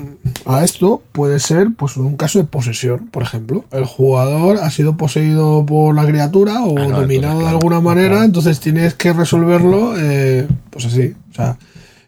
a 0.46 0.64
esto 0.64 1.02
puede 1.12 1.40
ser 1.40 1.68
pues 1.78 1.98
un 1.98 2.16
caso 2.16 2.40
de 2.40 2.46
posesión, 2.46 3.08
por 3.10 3.24
ejemplo. 3.24 3.66
El 3.72 3.86
jugador 3.86 4.58
ha 4.62 4.70
sido 4.72 4.96
poseído 4.96 5.66
por 5.66 5.94
la 5.96 6.06
criatura 6.06 6.64
o 6.64 6.78
Ah, 6.78 6.88
no, 6.88 7.02
dominado 7.02 7.04
entonces, 7.04 7.10
de 7.20 7.20
claro. 7.42 7.48
alguna 7.50 7.82
manera, 7.82 8.24
entonces 8.26 8.60
tienes 8.60 8.94
que 8.94 9.12
resolverlo 9.14 9.96
eh, 9.98 10.48
pues 10.70 10.86
así, 10.86 11.14
o 11.32 11.36
sea, 11.36 11.58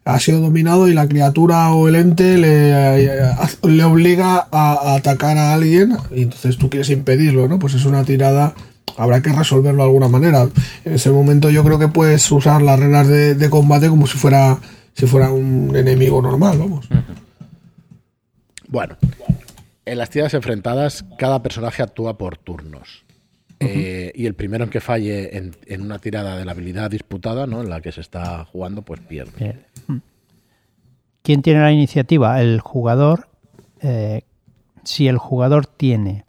ha 0.06 0.20
sido 0.20 0.40
dominado 0.40 0.88
y 0.88 0.94
la 0.94 1.08
criatura 1.08 1.72
o 1.72 1.88
el 1.88 1.96
ente 1.96 2.38
le, 2.38 2.70
eh, 3.04 3.32
le 3.64 3.84
obliga 3.84 4.48
a, 4.52 4.74
a 4.74 4.96
atacar 4.96 5.38
a 5.38 5.54
alguien 5.54 5.98
y 6.16 6.22
entonces 6.22 6.58
tú 6.58 6.70
quieres 6.70 6.90
impedirlo, 6.92 7.48
¿no? 7.48 7.58
Pues 7.60 7.74
es 7.74 7.86
una 7.86 8.04
tirada, 8.04 8.54
habrá 8.98 9.22
que 9.22 9.32
resolverlo 9.32 9.84
de 9.84 9.90
alguna 9.90 10.08
manera. 10.08 10.48
En 10.84 10.94
ese 10.94 11.10
momento 11.12 11.50
yo 11.50 11.64
creo 11.64 11.80
que 11.80 11.88
puedes 11.88 12.32
usar 12.32 12.62
las 12.62 12.80
reglas 12.80 13.08
de, 13.08 13.36
de 13.36 13.50
combate 13.50 13.90
como 13.90 14.08
si 14.08 14.18
fuera 14.18 14.58
si 14.94 15.08
fuera 15.08 15.30
un 15.32 15.76
enemigo 15.76 16.22
normal, 16.22 16.58
vamos. 16.58 16.88
Bueno, 18.68 18.96
en 19.86 19.98
las 19.98 20.10
tiradas 20.10 20.34
enfrentadas, 20.34 21.06
cada 21.18 21.44
personaje 21.44 21.84
actúa 21.84 22.18
por 22.18 22.38
turnos. 22.38 23.04
Eh, 23.60 24.12
y 24.16 24.26
el 24.26 24.34
primero 24.36 24.66
en 24.66 24.70
que 24.70 24.82
falle 24.82 25.38
en, 25.38 25.56
en 25.66 25.82
una 25.82 26.00
tirada 26.00 26.38
de 26.38 26.46
la 26.46 26.52
habilidad 26.52 26.92
disputada, 26.92 27.48
¿no? 27.48 27.62
En 27.62 27.70
la 27.70 27.82
que 27.82 27.92
se 27.92 28.02
está 28.02 28.44
jugando, 28.46 28.82
pues 28.82 29.00
pierde. 29.02 29.32
Bien. 29.38 29.66
Mm. 29.88 29.98
¿Quién 31.22 31.42
tiene 31.42 31.62
la 31.62 31.72
iniciativa? 31.72 32.42
El 32.42 32.60
jugador. 32.60 33.28
eh, 33.82 34.22
si 34.84 35.08
el 35.08 35.18
jugador 35.18 35.66
tiene 35.66 36.26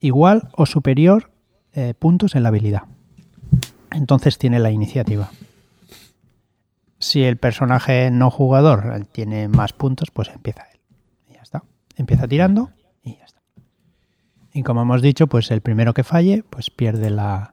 igual 0.00 0.48
o 0.56 0.66
superior 0.66 1.30
eh, 1.76 1.92
puntos 1.92 2.34
en 2.34 2.42
la 2.42 2.48
habilidad, 2.48 2.84
entonces 3.92 4.38
tiene 4.38 4.58
la 4.58 4.70
iniciativa. 4.70 5.30
Si 6.98 7.22
el 7.22 7.36
personaje 7.36 8.10
no 8.10 8.30
jugador 8.30 9.06
tiene 9.12 9.46
más 9.48 9.74
puntos, 9.74 10.10
pues 10.10 10.28
empieza 10.30 10.62
él. 10.72 10.80
Y 11.28 11.34
ya 11.34 11.42
está. 11.42 11.62
Empieza 11.96 12.26
tirando 12.26 12.70
y 13.02 13.18
ya 13.18 13.26
está. 13.26 13.42
Y 14.54 14.62
como 14.62 14.80
hemos 14.80 15.02
dicho, 15.02 15.26
pues 15.26 15.50
el 15.50 15.60
primero 15.60 15.92
que 15.92 16.02
falle, 16.02 16.42
pues 16.48 16.70
pierde 16.70 17.10
la, 17.10 17.52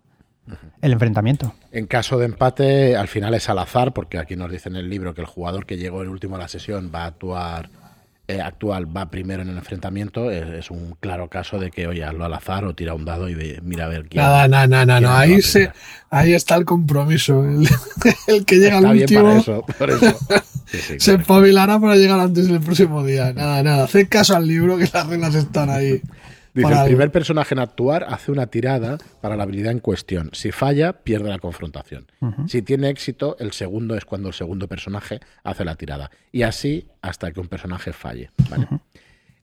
el 0.81 0.93
enfrentamiento. 0.93 1.53
En 1.71 1.87
caso 1.87 2.17
de 2.17 2.25
empate, 2.25 2.95
al 2.95 3.09
final 3.09 3.33
es 3.33 3.49
al 3.49 3.59
azar, 3.59 3.91
porque 3.93 4.17
aquí 4.17 4.37
nos 4.37 4.49
dice 4.49 4.69
en 4.69 4.77
el 4.77 4.89
libro 4.89 5.13
que 5.13 5.19
el 5.21 5.27
jugador 5.27 5.65
que 5.65 5.77
llegó 5.77 6.01
el 6.01 6.07
último 6.07 6.37
a 6.37 6.39
la 6.39 6.47
sesión 6.47 6.91
va 6.95 7.03
a 7.03 7.07
actuar 7.07 7.69
actual 8.41 8.95
va 8.95 9.09
primero 9.09 9.41
en 9.41 9.49
el 9.49 9.57
enfrentamiento. 9.57 10.31
Es, 10.31 10.47
es, 10.47 10.71
un 10.71 10.95
claro 10.99 11.29
caso 11.29 11.59
de 11.59 11.71
que, 11.71 11.87
oye, 11.87 12.03
hazlo 12.03 12.25
al 12.25 12.33
azar 12.33 12.65
o 12.65 12.73
tira 12.73 12.93
un 12.93 13.05
dado 13.05 13.29
y 13.29 13.35
ve, 13.35 13.59
mira 13.63 13.85
a 13.85 13.89
ver 13.89 14.05
quién. 14.07 14.23
Nada, 14.23 14.47
nada, 14.47 14.67
nada, 14.67 15.01
no, 15.01 15.11
ahí, 15.11 15.41
se, 15.41 15.71
ahí 16.09 16.33
está 16.33 16.55
el 16.55 16.65
compromiso. 16.65 17.43
El, 17.43 17.67
el 18.27 18.45
que 18.45 18.55
llega 18.55 18.77
Está 18.77 18.89
al 18.89 18.93
bien 18.95 19.03
último 19.03 19.23
para 19.23 19.39
eso, 19.39 19.65
por 19.77 19.89
eso. 19.89 20.19
Sí, 20.65 20.77
sí, 20.79 20.95
se 20.99 21.15
espabilará 21.15 21.79
para 21.79 21.95
llegar 21.95 22.19
antes 22.19 22.47
del 22.47 22.59
próximo 22.61 23.03
día. 23.03 23.33
Nada, 23.33 23.63
nada. 23.63 23.83
Haced 23.85 24.07
caso 24.09 24.35
al 24.35 24.47
libro 24.47 24.77
que 24.77 24.89
las 24.91 25.07
reglas 25.07 25.35
están 25.35 25.69
ahí. 25.69 26.01
Dice, 26.53 26.67
para 26.67 26.81
el 26.81 26.87
primer 26.87 27.11
personaje 27.11 27.55
en 27.55 27.59
actuar 27.59 28.05
hace 28.07 28.31
una 28.31 28.47
tirada 28.47 28.97
para 29.21 29.35
la 29.35 29.43
habilidad 29.43 29.71
en 29.71 29.79
cuestión. 29.79 30.29
Si 30.33 30.51
falla, 30.51 30.93
pierde 30.93 31.29
la 31.29 31.39
confrontación. 31.39 32.05
Si 32.47 32.61
tiene 32.61 32.89
éxito, 32.89 33.35
el 33.39 33.53
segundo 33.53 33.95
es 33.95 34.05
cuando 34.05 34.27
el 34.27 34.33
segundo 34.35 34.67
personaje 34.67 35.19
hace 35.43 35.65
la 35.65 35.75
tirada. 35.75 36.11
Y 36.31 36.43
así 36.43 36.87
hasta 37.01 37.31
que 37.31 37.39
un 37.39 37.47
personaje 37.47 37.91
falle. 37.91 38.29
¿vale? 38.49 38.67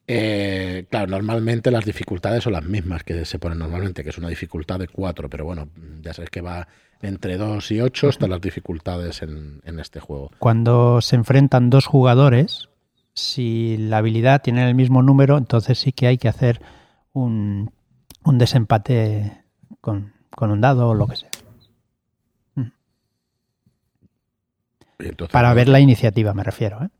Eh, 0.06 0.86
claro, 0.90 1.08
normalmente 1.08 1.70
las 1.70 1.84
dificultades 1.84 2.42
son 2.44 2.52
las 2.52 2.64
mismas 2.64 3.04
que 3.04 3.24
se 3.24 3.38
ponen 3.38 3.58
normalmente, 3.58 4.02
que 4.02 4.10
es 4.10 4.18
una 4.18 4.28
dificultad 4.28 4.78
de 4.78 4.88
4, 4.88 5.28
pero 5.28 5.44
bueno, 5.44 5.68
ya 6.02 6.12
sabes 6.12 6.30
que 6.30 6.40
va 6.40 6.66
entre 7.02 7.36
2 7.36 7.70
y 7.70 7.80
8 7.80 8.08
están 8.08 8.30
las 8.30 8.40
dificultades 8.40 9.22
en, 9.22 9.60
en 9.64 9.78
este 9.78 10.00
juego. 10.00 10.30
Cuando 10.38 11.00
se 11.00 11.16
enfrentan 11.16 11.70
dos 11.70 11.86
jugadores, 11.86 12.68
si 13.14 13.76
la 13.78 13.98
habilidad 13.98 14.42
tiene 14.42 14.68
el 14.68 14.74
mismo 14.74 15.02
número, 15.02 15.38
entonces 15.38 15.78
sí 15.78 15.92
que 15.92 16.08
hay 16.08 16.18
que 16.18 16.28
hacer 16.28 16.60
un, 17.12 17.72
un 18.24 18.38
desempate 18.38 19.44
con, 19.80 20.12
con 20.30 20.50
un 20.50 20.60
dado 20.60 20.88
o 20.88 20.94
lo 20.94 21.06
que 21.06 21.16
sea. 21.16 21.30
Entonces, 24.98 25.32
Para 25.32 25.54
ver 25.54 25.68
la 25.68 25.80
iniciativa, 25.80 26.34
me 26.34 26.44
refiero. 26.44 26.82
¿eh? 26.82 26.90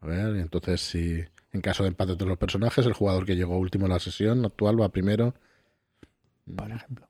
A 0.00 0.06
ver, 0.06 0.36
entonces 0.36 0.80
si 0.82 1.24
en 1.52 1.60
caso 1.62 1.82
de 1.82 1.88
empate 1.88 2.12
entre 2.12 2.28
los 2.28 2.38
personajes, 2.38 2.84
el 2.84 2.92
jugador 2.92 3.24
que 3.24 3.34
llegó 3.34 3.56
último 3.58 3.86
en 3.86 3.92
la 3.92 3.98
sesión 3.98 4.44
actual 4.44 4.80
va 4.80 4.90
primero. 4.90 5.34
Por 6.54 6.70
ejemplo. 6.70 7.08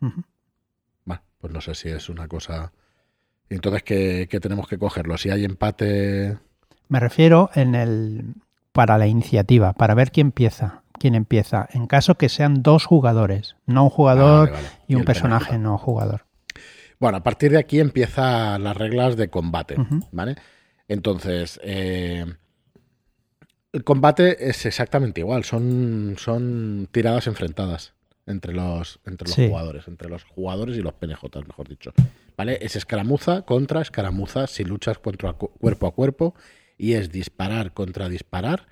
Bueno, 0.00 1.22
pues 1.40 1.52
no 1.52 1.60
sé 1.60 1.74
si 1.74 1.88
es 1.88 2.08
una 2.08 2.28
cosa. 2.28 2.72
Entonces, 3.50 3.82
¿qué, 3.82 4.28
qué 4.30 4.40
tenemos 4.40 4.68
que 4.68 4.78
cogerlo? 4.78 5.18
Si 5.18 5.30
hay 5.30 5.44
empate. 5.44 6.38
Me 6.88 7.00
refiero 7.00 7.50
en 7.54 7.74
el 7.74 8.34
para 8.78 8.96
la 8.96 9.08
iniciativa, 9.08 9.72
para 9.72 9.94
ver 9.94 10.12
quién 10.12 10.28
empieza, 10.28 10.84
quién 11.00 11.16
empieza. 11.16 11.66
En 11.72 11.88
caso 11.88 12.14
que 12.14 12.28
sean 12.28 12.62
dos 12.62 12.84
jugadores, 12.86 13.56
no 13.66 13.82
un 13.82 13.90
jugador 13.90 14.50
Vale, 14.50 14.62
vale. 14.62 14.68
y 14.86 14.94
un 14.94 15.02
personaje 15.02 15.46
penalti. 15.46 15.64
no 15.64 15.78
jugador. 15.78 16.26
Bueno, 17.00 17.18
a 17.18 17.22
partir 17.24 17.50
de 17.50 17.58
aquí 17.58 17.80
empiezan 17.80 18.62
las 18.62 18.76
reglas 18.76 19.16
de 19.16 19.30
combate. 19.30 19.74
¿vale? 20.12 20.36
Entonces, 20.86 21.58
eh, 21.64 22.24
el 23.72 23.82
combate 23.82 24.48
es 24.48 24.64
exactamente 24.64 25.22
igual, 25.22 25.42
son, 25.42 26.14
son 26.16 26.88
tiradas 26.92 27.26
enfrentadas 27.26 27.94
entre 28.26 28.52
los, 28.52 29.00
entre 29.06 29.26
los 29.26 29.34
Sí. 29.34 29.48
jugadores, 29.48 29.88
entre 29.88 30.08
los 30.08 30.22
jugadores 30.22 30.76
y 30.76 30.82
los 30.82 30.92
PNJs, 30.94 31.48
mejor 31.48 31.68
dicho. 31.68 31.92
¿Vale? 32.36 32.58
Es 32.62 32.76
escaramuza 32.76 33.42
contra 33.42 33.80
escaramuza 33.82 34.46
si 34.46 34.62
luchas 34.62 34.98
contra 34.98 35.32
cu- 35.32 35.50
cuerpo 35.58 35.88
a 35.88 35.92
cuerpo 35.92 36.34
y 36.78 36.94
es 36.94 37.10
disparar 37.10 37.74
contra 37.74 38.08
disparar 38.08 38.66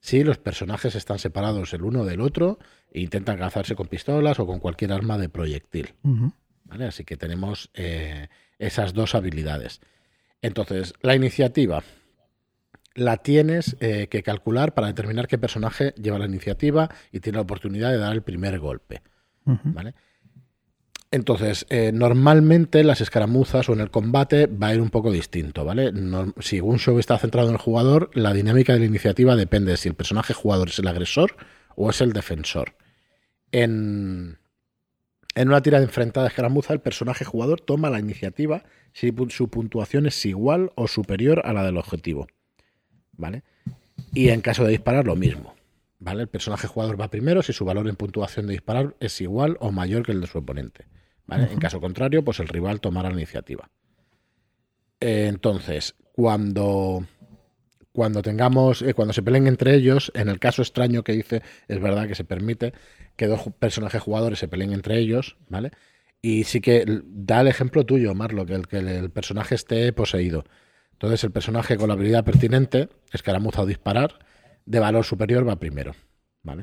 si 0.00 0.24
los 0.24 0.36
personajes 0.36 0.96
están 0.96 1.20
separados 1.20 1.72
el 1.72 1.84
uno 1.84 2.04
del 2.04 2.20
otro 2.20 2.58
e 2.90 3.00
intentan 3.00 3.38
cazarse 3.38 3.76
con 3.76 3.86
pistolas 3.86 4.40
o 4.40 4.46
con 4.46 4.58
cualquier 4.58 4.92
arma 4.92 5.16
de 5.16 5.28
proyectil. 5.28 5.94
¿vale? 6.64 6.86
Así 6.86 7.04
que 7.04 7.16
tenemos 7.16 7.70
eh, 7.74 8.28
esas 8.58 8.94
dos 8.94 9.14
habilidades. 9.14 9.80
Entonces, 10.42 10.92
la 11.02 11.14
iniciativa 11.14 11.84
la 12.94 13.18
tienes 13.18 13.76
eh, 13.80 14.08
que 14.08 14.24
calcular 14.24 14.74
para 14.74 14.88
determinar 14.88 15.28
qué 15.28 15.38
personaje 15.38 15.94
lleva 15.96 16.18
la 16.18 16.26
iniciativa 16.26 16.90
y 17.12 17.20
tiene 17.20 17.36
la 17.36 17.42
oportunidad 17.42 17.90
de 17.92 17.98
dar 17.98 18.12
el 18.12 18.22
primer 18.22 18.58
golpe. 18.58 19.02
¿vale? 19.44 19.94
Entonces, 21.12 21.66
eh, 21.68 21.92
normalmente 21.92 22.80
en 22.80 22.86
las 22.86 23.02
escaramuzas 23.02 23.68
o 23.68 23.74
en 23.74 23.80
el 23.80 23.90
combate 23.90 24.46
va 24.46 24.68
a 24.68 24.74
ir 24.74 24.80
un 24.80 24.88
poco 24.88 25.12
distinto, 25.12 25.62
¿vale? 25.62 25.92
Si 26.40 26.58
un 26.62 26.78
show 26.78 26.98
está 26.98 27.18
centrado 27.18 27.48
en 27.48 27.54
el 27.54 27.60
jugador, 27.60 28.10
la 28.14 28.32
dinámica 28.32 28.72
de 28.72 28.78
la 28.78 28.86
iniciativa 28.86 29.36
depende 29.36 29.72
de 29.72 29.76
si 29.76 29.90
el 29.90 29.94
personaje 29.94 30.32
jugador 30.32 30.70
es 30.70 30.78
el 30.78 30.88
agresor 30.88 31.36
o 31.76 31.90
es 31.90 32.00
el 32.00 32.14
defensor. 32.14 32.76
En, 33.52 34.38
una 35.36 35.60
tira 35.60 35.80
de 35.80 35.84
enfrentada 35.84 36.24
de 36.24 36.30
escaramuza, 36.30 36.72
el 36.72 36.80
personaje 36.80 37.26
jugador 37.26 37.60
toma 37.60 37.90
la 37.90 38.00
iniciativa 38.00 38.64
si 38.94 39.14
su 39.28 39.48
puntuación 39.50 40.06
es 40.06 40.24
igual 40.24 40.72
o 40.76 40.88
superior 40.88 41.42
a 41.44 41.52
la 41.52 41.62
del 41.62 41.76
objetivo, 41.76 42.26
¿vale? 43.12 43.42
Y 44.14 44.30
en 44.30 44.40
caso 44.40 44.64
de 44.64 44.70
disparar, 44.70 45.06
lo 45.06 45.14
mismo. 45.14 45.54
¿Vale? 45.98 46.22
El 46.22 46.28
personaje 46.28 46.66
jugador 46.66 46.98
va 46.98 47.10
primero 47.10 47.42
si 47.42 47.52
su 47.52 47.66
valor 47.66 47.86
en 47.86 47.96
puntuación 47.96 48.46
de 48.46 48.52
disparar 48.52 48.96
es 48.98 49.20
igual 49.20 49.58
o 49.60 49.70
mayor 49.72 50.04
que 50.04 50.12
el 50.12 50.20
de 50.22 50.26
su 50.26 50.38
oponente. 50.38 50.86
¿Vale? 51.26 51.48
En 51.52 51.58
caso 51.58 51.80
contrario, 51.80 52.24
pues 52.24 52.40
el 52.40 52.48
rival 52.48 52.80
tomará 52.80 53.08
la 53.08 53.16
iniciativa. 53.16 53.70
Eh, 55.00 55.26
entonces, 55.28 55.94
cuando, 56.12 57.04
cuando 57.92 58.22
tengamos, 58.22 58.82
eh, 58.82 58.94
cuando 58.94 59.12
se 59.12 59.22
peleen 59.22 59.46
entre 59.46 59.74
ellos, 59.74 60.12
en 60.14 60.28
el 60.28 60.38
caso 60.38 60.62
extraño 60.62 61.02
que 61.02 61.12
dice, 61.12 61.42
es 61.68 61.80
verdad 61.80 62.06
que 62.06 62.14
se 62.14 62.24
permite 62.24 62.72
que 63.16 63.26
dos 63.26 63.42
personajes 63.58 64.00
jugadores 64.02 64.38
se 64.38 64.48
peleen 64.48 64.72
entre 64.72 64.98
ellos, 64.98 65.36
¿vale? 65.48 65.70
Y 66.20 66.44
sí 66.44 66.60
que 66.60 66.84
da 67.04 67.40
el 67.40 67.48
ejemplo 67.48 67.84
tuyo, 67.84 68.14
Marlo, 68.14 68.46
que 68.46 68.54
el, 68.54 68.68
que 68.68 68.78
el- 68.78 68.88
el 68.88 69.10
personaje 69.10 69.56
esté 69.56 69.92
poseído. 69.92 70.44
Entonces, 70.92 71.24
el 71.24 71.32
personaje 71.32 71.76
con 71.76 71.88
la 71.88 71.94
habilidad 71.94 72.24
pertinente, 72.24 72.88
escaramuza 73.12 73.62
o 73.62 73.66
disparar, 73.66 74.20
de 74.64 74.78
valor 74.78 75.04
superior 75.04 75.46
va 75.48 75.56
primero, 75.56 75.96
¿vale? 76.44 76.62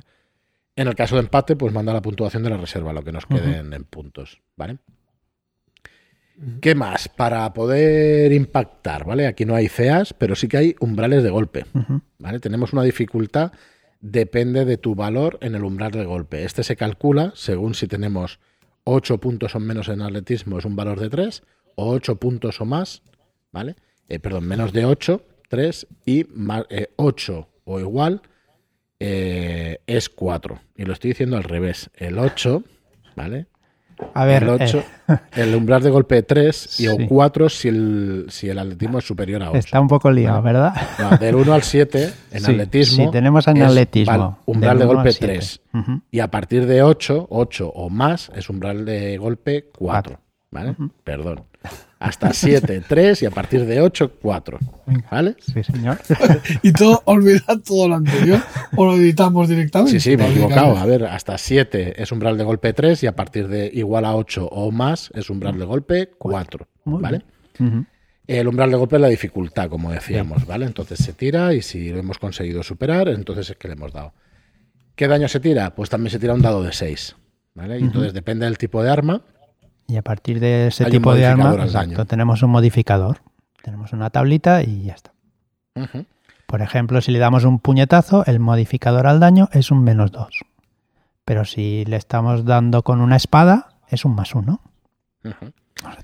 En 0.80 0.88
el 0.88 0.96
caso 0.96 1.16
de 1.16 1.24
empate, 1.24 1.58
pues 1.58 1.74
manda 1.74 1.92
la 1.92 2.02
puntuación 2.02 2.42
de 2.42 2.50
la 2.50 2.56
reserva, 2.56 2.94
lo 2.94 3.04
que 3.04 3.12
nos 3.12 3.26
queden 3.26 3.74
en 3.74 3.84
puntos, 3.84 4.40
¿vale? 4.56 4.78
¿Qué 6.62 6.74
más? 6.74 7.10
Para 7.10 7.52
poder 7.54 8.32
impactar, 8.32 9.04
¿vale? 9.04 9.28
Aquí 9.28 9.44
no 9.44 9.56
hay 9.56 9.68
CEAs, 9.68 10.14
pero 10.14 10.38
sí 10.38 10.48
que 10.48 10.56
hay 10.56 10.76
umbrales 10.80 11.22
de 11.22 11.32
golpe. 11.32 11.66
¿vale? 12.18 12.40
Tenemos 12.40 12.72
una 12.72 12.84
dificultad, 12.84 13.52
depende 14.00 14.64
de 14.64 14.78
tu 14.78 14.96
valor 14.96 15.38
en 15.42 15.56
el 15.56 15.66
umbral 15.66 15.92
de 15.92 16.06
golpe. 16.06 16.46
Este 16.46 16.64
se 16.64 16.78
calcula 16.78 17.34
según 17.36 17.74
si 17.74 17.88
tenemos 17.88 18.40
8 18.86 19.18
puntos 19.18 19.56
o 19.56 19.60
menos 19.60 19.90
en 19.90 20.02
atletismo, 20.02 20.60
es 20.60 20.64
un 20.64 20.78
valor 20.78 21.02
de 21.02 21.10
3, 21.10 21.44
o 21.76 21.90
8 21.90 22.16
puntos 22.16 22.62
o 22.62 22.66
más, 22.66 23.02
¿vale? 23.52 23.76
Eh, 24.08 24.20
perdón, 24.20 24.48
menos 24.48 24.72
de 24.72 24.86
8, 24.86 25.26
3, 25.50 25.88
y 26.06 26.26
más, 26.30 26.64
8 26.96 27.50
o 27.66 27.80
igual 27.82 28.22
eh, 29.00 29.80
es 29.88 30.10
4. 30.10 30.60
Y 30.76 30.84
lo 30.86 30.94
estoy 30.94 31.12
diciendo 31.12 31.38
al 31.38 31.44
revés. 31.44 31.90
El 31.96 32.20
8, 32.20 32.64
¿vale? 33.16 33.48
A 34.14 34.24
ver, 34.24 34.44
el 34.44 34.50
8, 34.50 34.84
eh, 35.10 35.18
el 35.36 35.54
umbral 35.56 35.84
de 35.84 35.90
golpe 35.90 36.24
3 36.24 36.80
y 36.80 36.88
o 36.88 36.96
Sí. 36.96 37.06
4 37.10 37.50
si 37.50 37.68
el, 37.68 38.26
si 38.30 38.48
el 38.50 38.58
atletismo 38.58 39.00
es 39.00 39.06
superior 39.06 39.44
a 39.44 39.50
8. 39.50 39.58
está 39.60 39.82
un 39.82 39.90
poco 39.90 40.10
liado, 40.10 40.42
¿verdad? 40.42 40.74
No, 41.00 41.18
del 41.18 41.36
1 41.36 41.54
al 41.54 41.64
7 41.64 42.04
en 42.32 42.40
Sí, 42.40 42.52
atletismo. 42.52 43.06
sí, 43.06 43.12
tenemos 43.12 43.46
en 43.48 43.62
atletismo, 43.62 44.40
Umbral 44.46 44.80
de 44.80 44.86
golpe 44.86 45.12
siete. 45.12 45.34
3. 45.34 45.62
Ujú. 45.74 46.02
Y 46.12 46.20
a 46.22 46.32
partir 46.32 46.66
de 46.66 46.82
8, 46.82 47.28
8 47.30 47.68
o 47.76 47.90
más, 47.90 48.32
es 48.36 48.50
umbral 48.50 48.86
de 48.86 49.18
golpe 49.18 49.64
4. 49.78 49.78
Cuatro. 49.78 50.20
¿Vale? 50.52 50.76
Perdón. 51.04 51.44
Hasta 52.00 52.32
7, 52.32 52.82
3 52.88 53.22
y 53.24 53.26
a 53.26 53.32
partir 53.32 53.66
de 53.66 53.82
8, 53.82 54.14
4. 54.22 54.60
¿Vale? 55.12 55.36
Sí, 55.40 55.64
señor. 55.64 56.00
Y 56.64 56.72
todo, 56.72 57.02
olvidad 57.06 57.60
todo 57.66 57.90
lo 57.90 57.96
anterior 57.96 58.42
o 58.76 58.86
lo 58.86 58.96
editamos 58.96 59.50
directamente. 59.50 60.00
Sí, 60.00 60.12
sí, 60.12 60.18
me 60.18 60.28
he 60.28 60.32
equivocado. 60.32 60.78
A 60.78 60.86
ver, 60.86 61.06
hasta 61.06 61.38
7 61.38 62.02
es 62.02 62.12
umbral 62.12 62.38
de 62.38 62.44
golpe 62.46 62.74
3 62.74 63.04
y 63.04 63.08
a 63.08 63.16
partir 63.16 63.48
de 63.50 63.70
igual 63.74 64.06
a 64.06 64.16
8 64.16 64.48
o 64.48 64.72
más 64.72 65.12
es 65.14 65.30
umbral 65.30 65.60
de 65.60 65.66
golpe 65.66 66.10
4. 66.18 66.68
Muy 66.86 67.02
¿Vale? 67.02 67.24
El 68.28 68.48
umbral 68.48 68.72
de 68.72 68.78
golpe 68.78 68.96
es 68.96 69.02
la 69.02 69.08
dificultad, 69.08 69.70
como 69.70 69.92
decíamos, 69.92 70.46
¿vale? 70.46 70.66
Entonces 70.66 71.00
se 71.00 71.14
tira 71.14 71.54
y 71.54 71.62
si 71.62 71.90
lo 71.90 72.00
hemos 72.00 72.20
conseguido 72.20 72.64
superar, 72.64 73.10
entonces 73.10 73.50
es 73.50 73.58
que 73.58 73.68
le 73.68 73.74
hemos 73.74 73.92
dado. 73.92 74.14
¿Qué 74.96 75.08
daño 75.08 75.28
se 75.28 75.40
tira? 75.40 75.74
Pues 75.76 75.90
también 75.90 76.12
se 76.12 76.20
tira 76.20 76.34
un 76.34 76.42
dado 76.42 76.62
de 76.64 76.72
6, 76.72 77.16
¿vale? 77.56 77.80
Y 77.80 77.84
entonces 77.84 78.14
depende 78.14 78.46
del 78.46 78.58
tipo 78.58 78.84
de 78.84 78.90
arma. 78.90 79.24
Y 79.90 79.98
a 79.98 80.04
partir 80.04 80.40
de 80.40 80.68
ese 80.68 80.86
Hay 80.86 80.92
tipo 80.92 81.16
de 81.16 81.26
arma, 81.26 81.56
exacto, 81.56 81.96
daño. 81.96 82.06
tenemos 82.06 82.44
un 82.44 82.52
modificador. 82.52 83.22
Tenemos 83.64 83.92
una 83.92 84.12
tablita 84.12 84.62
y 84.62 84.84
ya 84.84 84.94
está. 84.94 85.12
Por 86.46 86.62
ejemplo, 86.62 87.02
si 87.02 87.12
le 87.12 87.18
damos 87.18 87.44
un 87.44 87.60
puñetazo, 87.60 88.24
el 88.28 88.40
modificador 88.40 89.08
al 89.08 89.20
daño 89.20 89.50
es 89.52 89.72
un 89.72 89.84
menos 89.84 90.12
2. 90.12 90.28
Pero 91.26 91.44
si 91.44 91.86
le 91.86 91.96
estamos 91.96 92.46
dando 92.46 92.84
con 92.84 93.02
una 93.02 93.16
espada, 93.16 93.70
es 93.88 94.06
un 94.06 94.14
más 94.14 94.36
1. 94.36 94.62
Ujú. 95.26 95.54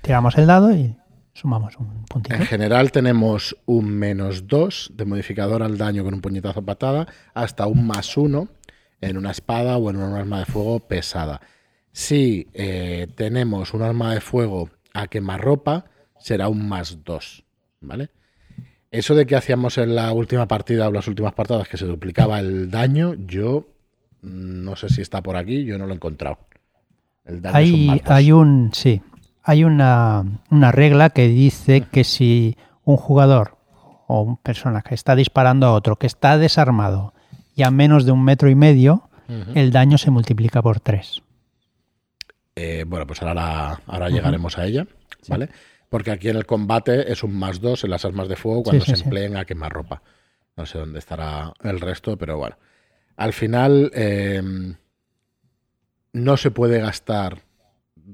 Tiramos 0.02 0.36
el 0.36 0.46
dado 0.46 0.74
y 0.74 0.96
sumamos 1.32 1.76
un 1.76 2.04
puntito. 2.06 2.34
En 2.34 2.44
general 2.44 2.90
tenemos 2.90 3.56
un 3.66 3.86
menos 3.86 4.48
2 4.48 4.92
de 4.94 5.04
modificador 5.04 5.62
al 5.62 5.78
daño 5.78 6.02
con 6.02 6.14
un 6.14 6.20
puñetazo 6.20 6.62
patada, 6.62 7.06
hasta 7.34 7.66
un 7.66 7.86
más 7.86 8.16
1 8.16 8.48
en 9.00 9.16
una 9.16 9.30
espada 9.30 9.76
o 9.76 9.90
en 9.90 9.96
un 9.96 10.14
arma 10.14 10.40
de 10.40 10.46
fuego 10.46 10.80
pesada. 10.80 11.40
Si 11.96 12.46
eh, 12.52 13.08
tenemos 13.14 13.72
un 13.72 13.80
arma 13.80 14.12
de 14.12 14.20
fuego 14.20 14.68
a 14.92 15.06
quemarropa, 15.06 15.86
será 16.18 16.46
un 16.46 16.68
más 16.68 17.02
2. 17.02 17.44
¿Vale? 17.80 18.10
Eso 18.90 19.14
de 19.14 19.24
que 19.24 19.34
hacíamos 19.34 19.78
en 19.78 19.94
la 19.94 20.12
última 20.12 20.46
partida 20.46 20.88
o 20.88 20.92
las 20.92 21.08
últimas 21.08 21.32
partidas 21.32 21.68
que 21.68 21.78
se 21.78 21.86
duplicaba 21.86 22.38
el 22.38 22.70
daño, 22.70 23.14
yo 23.14 23.66
mm, 24.20 24.62
no 24.62 24.76
sé 24.76 24.90
si 24.90 25.00
está 25.00 25.22
por 25.22 25.36
aquí, 25.36 25.64
yo 25.64 25.78
no 25.78 25.86
lo 25.86 25.94
he 25.94 25.96
encontrado. 25.96 26.36
El 27.24 27.40
daño 27.40 27.56
hay, 27.56 27.72
un 27.72 28.00
hay 28.04 28.30
un, 28.30 28.70
sí, 28.74 29.00
hay 29.42 29.64
una, 29.64 30.22
una 30.50 30.72
regla 30.72 31.08
que 31.08 31.28
dice 31.28 31.80
que 31.80 32.04
si 32.04 32.58
un 32.84 32.98
jugador 32.98 33.56
o 34.06 34.20
una 34.20 34.36
persona 34.42 34.82
que 34.82 34.94
está 34.94 35.16
disparando 35.16 35.66
a 35.66 35.72
otro 35.72 35.96
que 35.96 36.06
está 36.06 36.36
desarmado 36.36 37.14
y 37.54 37.62
a 37.62 37.70
menos 37.70 38.04
de 38.04 38.12
un 38.12 38.22
metro 38.22 38.50
y 38.50 38.54
medio, 38.54 39.08
el 39.54 39.70
daño 39.70 39.96
se 39.96 40.10
multiplica 40.10 40.60
por 40.60 40.78
tres. 40.78 41.22
Eh, 42.56 42.84
bueno, 42.86 43.06
pues 43.06 43.22
ahora, 43.22 43.82
ahora 43.86 44.08
llegaremos 44.08 44.56
a 44.56 44.64
ella, 44.64 44.86
¿vale? 45.28 45.50
Porque 45.90 46.10
aquí 46.10 46.30
en 46.30 46.36
el 46.36 46.46
combate 46.46 47.12
es 47.12 47.22
un 47.22 47.38
más 47.38 47.60
dos 47.60 47.84
en 47.84 47.90
las 47.90 48.06
armas 48.06 48.28
de 48.28 48.36
fuego 48.36 48.62
cuando 48.62 48.84
se 48.84 48.94
empleen 48.94 49.36
a 49.36 49.44
quemar 49.44 49.72
ropa. 49.72 50.02
No 50.56 50.64
sé 50.64 50.78
dónde 50.78 50.98
estará 50.98 51.52
el 51.62 51.80
resto, 51.80 52.16
pero 52.16 52.38
bueno. 52.38 52.56
Al 53.16 53.34
final 53.34 53.90
em, 53.94 54.74
no 56.14 56.36
se 56.38 56.50
puede 56.50 56.80
gastar 56.80 57.42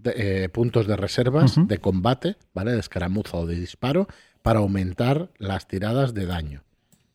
eh, 0.05 0.49
puntos 0.53 0.89
de 0.89 0.97
reservas 0.97 1.55
de 1.57 1.79
combate, 1.79 2.37
¿vale? 2.53 2.73
De 2.73 2.81
escaramuza 2.81 3.37
o 3.37 3.47
de 3.47 3.55
disparo 3.55 4.09
para 4.43 4.59
aumentar 4.59 5.31
las 5.39 5.69
tiradas 5.69 6.15
de 6.15 6.27
daño. 6.27 6.65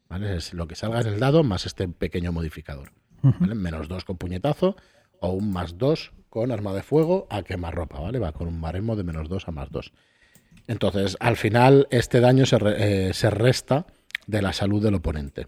¿Vale? 0.07 0.38
Es 0.38 0.53
lo 0.53 0.67
que 0.67 0.75
salga 0.75 1.01
en 1.01 1.07
el 1.07 1.19
dado 1.19 1.43
más 1.43 1.65
este 1.65 1.89
pequeño 1.89 2.31
modificador. 2.31 2.93
Menos 3.22 3.89
dos 3.89 4.05
con 4.05 4.15
puñetazo 4.15 4.77
o 5.19 5.31
un 5.31 5.51
más 5.51 5.77
dos 5.77 6.13
con 6.38 6.51
arma 6.51 6.72
de 6.72 6.84
fuego 6.84 7.25
a 7.32 7.41
quemar 7.41 7.74
ropa, 7.74 8.00
¿vale? 8.00 8.20
Va 8.20 8.32
con 8.32 8.48
un 8.48 8.62
baremo 8.62 8.96
de 8.96 9.03
menos 9.03 9.27
dos 9.27 9.48
a 9.48 9.51
más 9.51 9.72
dos. 9.72 9.91
Entonces, 10.67 11.17
al 11.20 11.36
final, 11.36 11.88
este 11.89 12.20
daño 12.20 12.46
se, 12.46 12.58
eh, 12.77 13.13
se 13.15 13.32
resta 13.32 13.88
de 14.27 14.44
la 14.44 14.53
salud 14.53 14.84
del 14.84 14.94
oponente. 14.94 15.48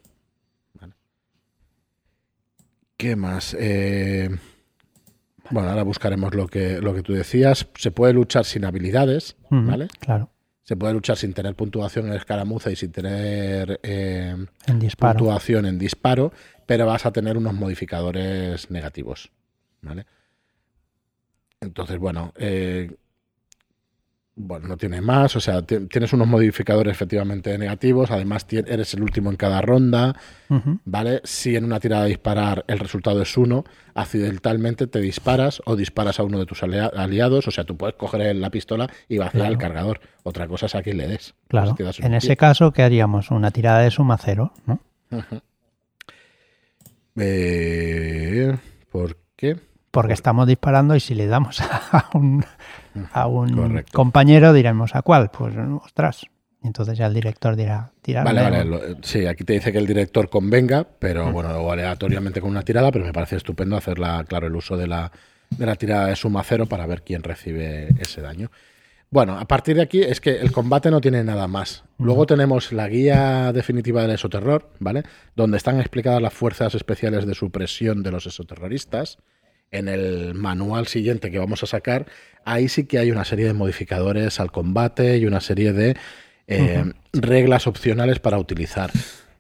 ¿Qué 2.98 3.16
más? 3.16 3.56
Eh, 3.60 4.30
bueno, 5.52 5.70
ahora 5.70 5.84
buscaremos 5.84 6.34
lo 6.34 6.48
que, 6.48 6.82
lo 6.82 6.96
que 6.96 7.04
tú 7.04 7.14
decías. 7.14 7.68
Se 7.76 7.92
puede 7.92 8.14
luchar 8.14 8.46
sin 8.46 8.66
habilidades, 8.66 9.38
¿vale? 9.52 9.90
Claro. 10.00 10.32
Se 10.64 10.76
puede 10.76 10.94
luchar 10.94 11.18
sin 11.18 11.34
tener 11.34 11.54
puntuación 11.54 12.08
en 12.08 12.14
escaramuza 12.14 12.72
y 12.72 12.76
sin 12.76 12.92
tener 12.92 13.80
eh, 13.84 14.36
puntuación 14.98 15.68
en 15.68 15.78
disparo, 15.78 16.34
pero 16.66 16.88
vas 16.88 17.06
a 17.06 17.12
tener 17.12 17.38
unos 17.38 17.54
modificadores 17.54 18.72
negativos, 18.72 19.32
¿vale? 19.82 20.06
Entonces, 21.62 21.98
bueno, 22.00 22.34
eh, 22.38 22.90
bueno, 24.42 24.70
no 24.70 24.78
tiene 24.78 25.02
más, 25.02 25.36
o 25.36 25.42
sea, 25.42 25.62
tienes 25.64 26.14
unos 26.14 26.26
modificadores 26.26 26.94
efectivamente 26.94 27.58
negativos, 27.58 28.10
además 28.10 28.48
eres 28.50 28.94
el 28.94 29.04
último 29.04 29.30
en 29.30 29.36
cada 29.36 29.62
ronda, 29.62 30.16
¿vale? 30.86 31.20
Si 31.26 31.58
en 31.58 31.66
una 31.66 31.82
tirada 31.82 32.04
de 32.04 32.10
disparar 32.10 32.64
el 32.68 32.80
resultado 32.80 33.22
es 33.22 33.36
uno, 33.36 33.66
accidentalmente 33.94 34.88
te 34.88 35.02
disparas 35.02 35.62
o 35.66 35.76
disparas 35.76 36.22
a 36.22 36.24
uno 36.24 36.40
de 36.40 36.46
tus 36.46 36.64
aliados, 36.64 37.50
o 37.50 37.52
sea, 37.52 37.66
tú 37.66 37.76
puedes 37.76 37.98
coger 37.98 38.34
la 38.38 38.50
pistola 38.50 38.90
y 39.10 39.18
vaciar 39.18 39.48
el 39.48 39.58
cargador. 39.58 40.00
Otra 40.24 40.48
cosa 40.48 40.68
es 40.68 40.76
a 40.76 40.82
quien 40.82 40.98
le 40.98 41.08
des. 41.08 41.36
Claro, 41.50 41.76
en 41.78 42.14
ese 42.14 42.38
caso, 42.38 42.72
¿qué 42.72 42.84
haríamos? 42.84 43.32
Una 43.32 43.52
tirada 43.52 43.80
de 43.82 43.92
suma 43.92 44.18
cero, 44.18 44.54
¿no? 44.66 44.80
eh, 47.18 48.58
¿Por 48.90 49.18
qué? 49.36 49.69
Porque 49.92 50.14
estamos 50.14 50.48
disparando 50.48 50.96
y 50.96 51.00
si 51.00 51.16
le 51.16 51.28
damos 51.28 51.62
a 51.92 52.10
un, 52.14 52.46
a 53.12 53.28
un 53.28 53.84
compañero 53.92 54.54
diremos 54.54 54.96
a 54.96 55.02
cuál. 55.02 55.32
Pues 55.32 55.56
ostras. 55.84 56.26
Entonces 56.62 56.98
ya 56.98 57.08
el 57.08 57.14
director 57.14 57.56
dirá 57.56 57.92
tirar. 58.02 58.26
Vale, 58.26 58.42
vale. 58.42 58.98
sí, 59.02 59.26
aquí 59.26 59.46
te 59.46 59.54
dice 59.54 59.72
que 59.72 59.78
el 59.78 59.88
director 59.88 60.30
convenga, 60.30 60.86
pero 61.00 61.28
mm. 61.28 61.34
bueno, 61.34 61.50
o 61.58 61.72
aleatoriamente 61.72 62.42
con 62.42 62.50
una 62.50 62.64
tirada, 62.64 62.92
pero 62.92 63.06
me 63.06 63.14
parece 63.14 63.38
estupendo 63.38 63.78
hacerla, 63.78 64.26
claro, 64.28 64.48
el 64.48 64.56
uso 64.56 64.76
de 64.76 64.88
la, 64.88 65.12
de 65.50 65.66
la 65.66 65.76
tirada 65.76 66.08
de 66.08 66.16
suma 66.18 66.44
cero 66.44 66.66
para 66.66 66.86
ver 66.86 67.04
quién 67.04 67.24
recibe 67.24 67.90
ese 68.00 68.22
daño. 68.22 68.52
Bueno, 69.12 69.40
a 69.40 69.46
partir 69.46 69.76
de 69.76 69.82
aquí 69.82 70.02
es 70.02 70.22
que 70.22 70.38
el 70.38 70.52
combate 70.52 70.92
no 70.92 71.02
tiene 71.02 71.24
nada 71.24 71.48
más. 71.48 71.84
Luego 71.98 72.28
tenemos 72.28 72.72
la 72.72 72.88
guía 72.88 73.52
definitiva 73.54 74.04
del 74.04 74.12
exoterror, 74.12 74.70
¿vale? 74.80 75.04
Donde 75.36 75.58
están 75.58 75.80
explicadas 75.80 76.22
las 76.22 76.34
fuerzas 76.34 76.76
especiales 76.76 77.26
de 77.26 77.34
supresión 77.34 78.04
de 78.04 78.12
los 78.12 78.28
exoterroristas 78.28 79.18
en 79.72 79.88
el 79.88 80.34
manual 80.34 80.88
siguiente 80.88 81.32
que 81.32 81.40
vamos 81.40 81.64
a 81.64 81.68
sacar, 81.68 82.08
ahí 82.46 82.70
sí 82.70 82.86
que 82.86 83.00
hay 83.00 83.12
una 83.12 83.26
serie 83.26 83.46
de 83.46 83.54
modificadores 83.54 84.40
al 84.40 84.52
combate 84.52 85.18
y 85.18 85.26
una 85.26 85.42
serie 85.42 85.74
de 85.74 85.96
eh, 86.48 86.94
reglas 87.14 87.68
opcionales 87.68 88.20
para 88.20 88.40
utilizar. 88.40 88.92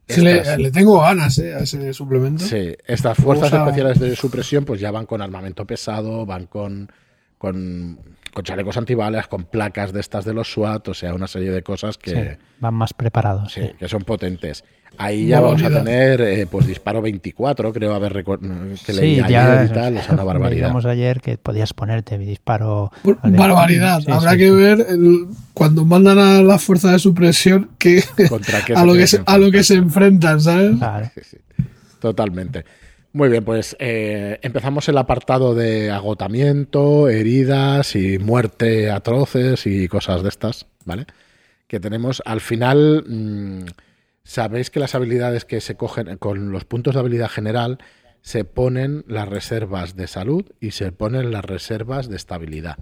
le, 0.08 0.72
tengo 0.72 1.02
ganas 1.02 1.38
eh, 1.40 1.56
a 1.56 1.60
ese 1.60 1.94
suplemento. 1.94 2.46
Sí, 2.46 2.76
estas 2.86 3.18
fuerzas 3.18 3.52
especiales 3.52 4.00
de 4.00 4.16
supresión 4.16 4.66
pues 4.66 4.80
ya 4.80 4.92
van 4.92 5.06
con 5.06 5.22
armamento 5.22 5.66
pesado, 5.66 6.26
van 6.26 6.46
con, 6.46 6.92
con, 7.38 8.00
chalecos 8.44 8.78
antibalas, 8.78 9.28
con 9.28 9.46
placas 9.46 9.92
de 9.92 10.00
estas 10.00 10.26
de 10.26 10.34
los 10.34 10.52
SWAT, 10.52 10.88
o 10.88 10.94
sea, 10.94 11.14
una 11.14 11.28
serie 11.28 11.52
de 11.52 11.64
cosas 11.64 11.98
que... 11.98 12.38
van 12.60 12.74
más 12.74 12.94
preparados. 12.94 13.54
Sí, 13.54 13.72
que 13.78 13.90
son 13.90 14.04
potentes. 14.04 14.64
Ahí 14.98 15.28
ya 15.28 15.40
vamos 15.40 15.64
a 15.64 15.70
tener, 15.70 16.20
eh, 16.22 16.48
pues 16.50 16.68
disparo 16.68 17.02
24, 17.02 17.72
creo 17.72 17.94
haber 17.94 18.24
que 18.24 18.94
leí 18.94 19.20
ayer 19.20 19.70
y 19.70 19.74
tal, 19.74 19.98
es 19.98 20.10
una 20.10 20.24
barbaridad. 20.24 20.68
Digamos 20.68 20.86
ayer 20.86 21.22
que 21.22 21.38
podías 21.38 21.74
ponerte 21.74 22.18
disparo. 22.18 22.92
barbaridad. 23.24 24.02
Habrá 24.10 24.36
que 24.36 24.52
ver 24.52 24.86
cuando 25.54 25.86
mandan 25.86 26.20
a 26.20 26.42
la 26.42 26.60
fuerza 26.60 26.92
de 26.92 27.00
supresión 27.00 27.70
que, 27.78 28.04
a, 28.76 28.86
lo 28.86 28.94
que 28.94 29.08
se, 29.08 29.22
a 29.26 29.38
lo 29.38 29.52
que 29.52 29.64
se 29.64 29.76
enfrentan, 29.76 30.42
¿sabes? 30.42 30.76
Totalmente. 32.00 32.66
Muy 33.12 33.30
bien, 33.30 33.44
pues 33.44 33.76
eh, 33.80 34.38
empezamos 34.44 34.88
el 34.88 34.98
apartado 34.98 35.56
de 35.56 35.92
agotamiento, 35.92 37.10
heridas 37.10 37.96
y 37.96 38.20
muerte 38.20 38.92
atroces 38.92 39.66
y 39.66 39.88
cosas 39.88 40.22
de 40.24 40.30
estas, 40.30 40.68
¿vale? 40.86 41.06
Que 41.68 41.80
tenemos 41.80 42.22
al 42.26 42.42
final. 42.42 43.04
Mm, 43.08 43.66
Sabéis 44.30 44.70
que 44.70 44.80
las 44.80 44.94
habilidades 44.94 45.44
que 45.44 45.60
se 45.60 45.76
cogen 45.76 46.16
con 46.18 46.52
los 46.52 46.64
puntos 46.64 46.94
de 46.94 47.00
habilidad 47.00 47.30
general 47.30 47.80
se 48.22 48.44
ponen 48.44 49.04
las 49.08 49.28
reservas 49.28 49.96
de 49.96 50.06
salud 50.06 50.46
y 50.62 50.70
se 50.70 50.92
ponen 50.92 51.32
las 51.32 51.44
reservas 51.44 52.10
de 52.10 52.18
estabilidad. 52.18 52.78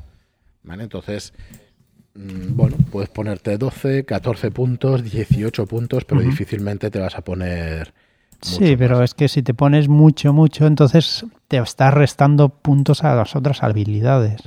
¿Vale? 0.63 0.83
Entonces, 0.83 1.31
mm, 2.15 2.53
bueno, 2.53 2.75
puedes 2.91 3.07
ponerte 3.07 3.57
12, 3.57 4.03
14 4.03 4.51
puntos, 4.51 5.09
18 5.09 5.65
puntos, 5.67 6.03
pero 6.03 6.19
difícilmente 6.19 6.91
te 6.91 6.99
vas 6.99 7.15
a 7.15 7.21
poner. 7.21 7.93
sí, 8.41 8.75
pero 8.75 9.01
es 9.01 9.13
que 9.13 9.29
si 9.29 9.41
te 9.41 9.53
pones 9.53 9.87
mucho, 9.87 10.33
mucho, 10.33 10.67
entonces 10.67 11.25
te 11.47 11.59
estás 11.59 11.93
restando 11.93 12.49
puntos 12.49 13.05
a 13.05 13.15
las 13.15 13.37
otras 13.37 13.63
habilidades. 13.63 14.41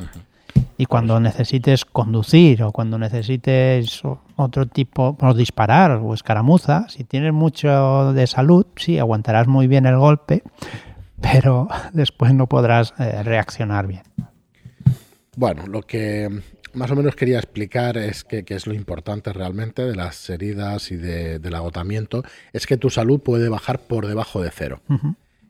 Y 0.81 0.87
cuando 0.87 1.21
necesites 1.21 1.85
conducir 1.85 2.63
o 2.63 2.73
cuando 2.73 2.99
necesites 2.99 4.01
otro 4.37 4.65
tipo, 4.65 5.15
o 5.21 5.35
disparar 5.35 6.01
o 6.03 6.15
escaramuza, 6.15 6.89
si 6.89 7.05
tienes 7.05 7.35
mucho 7.35 8.15
de 8.15 8.27
salud, 8.27 8.65
sí, 8.77 8.99
aguantarás 8.99 9.47
muy 9.47 9.67
bien 9.67 9.85
el 9.85 9.99
golpe, 9.99 10.43
pero 11.21 11.69
después 11.93 12.33
no 12.33 12.47
podrás 12.47 12.95
eh, 12.99 13.23
reaccionar 13.23 13.89
bien. 13.89 14.05
Bueno, 15.37 15.67
lo 15.67 15.83
que 15.83 16.31
más 16.73 16.91
o 16.91 16.97
menos 16.97 17.15
quería 17.15 17.37
explicar 17.37 17.99
es 17.99 18.25
que, 18.25 18.43
es 18.49 18.67
lo 18.67 18.73
importante 18.73 19.35
realmente 19.35 19.83
de 19.83 19.95
las 19.95 20.31
heridas 20.31 20.93
y 20.93 20.97
del 20.97 21.55
agotamiento, 21.55 22.23
es 22.55 22.67
que 22.67 22.79
tu 22.79 22.89
salud 22.89 23.21
puede 23.21 23.51
bajar 23.51 23.81
por 23.81 24.07
debajo 24.07 24.41
de 24.41 24.51
cero. 24.51 24.81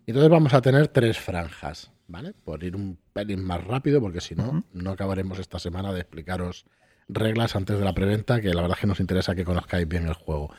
Entonces 0.08 0.28
vamos 0.28 0.54
a 0.54 0.60
tener 0.60 0.88
tres 0.88 1.20
franjas. 1.20 1.92
¿Vale? 2.10 2.32
Por 2.32 2.62
ir 2.64 2.76
un 2.76 2.98
pelín 3.12 3.42
más 3.42 3.64
rápido, 3.64 4.00
porque 4.00 4.20
si 4.20 4.34
no, 4.34 4.64
no 4.72 4.90
acabaremos 4.90 5.38
esta 5.38 5.58
semana 5.58 5.92
de 5.92 6.00
explicaros 6.00 6.66
reglas 7.08 7.56
antes 7.56 7.78
de 7.78 7.84
la 7.84 7.94
preventa, 7.94 8.40
que 8.40 8.52
la 8.52 8.62
verdad 8.62 8.76
es 8.76 8.80
que 8.80 8.86
nos 8.86 9.00
interesa 9.00 9.34
que 9.34 9.44
conozcáis 9.44 9.86
bien 9.88 10.06
el 10.06 10.14
juego. 10.14 10.52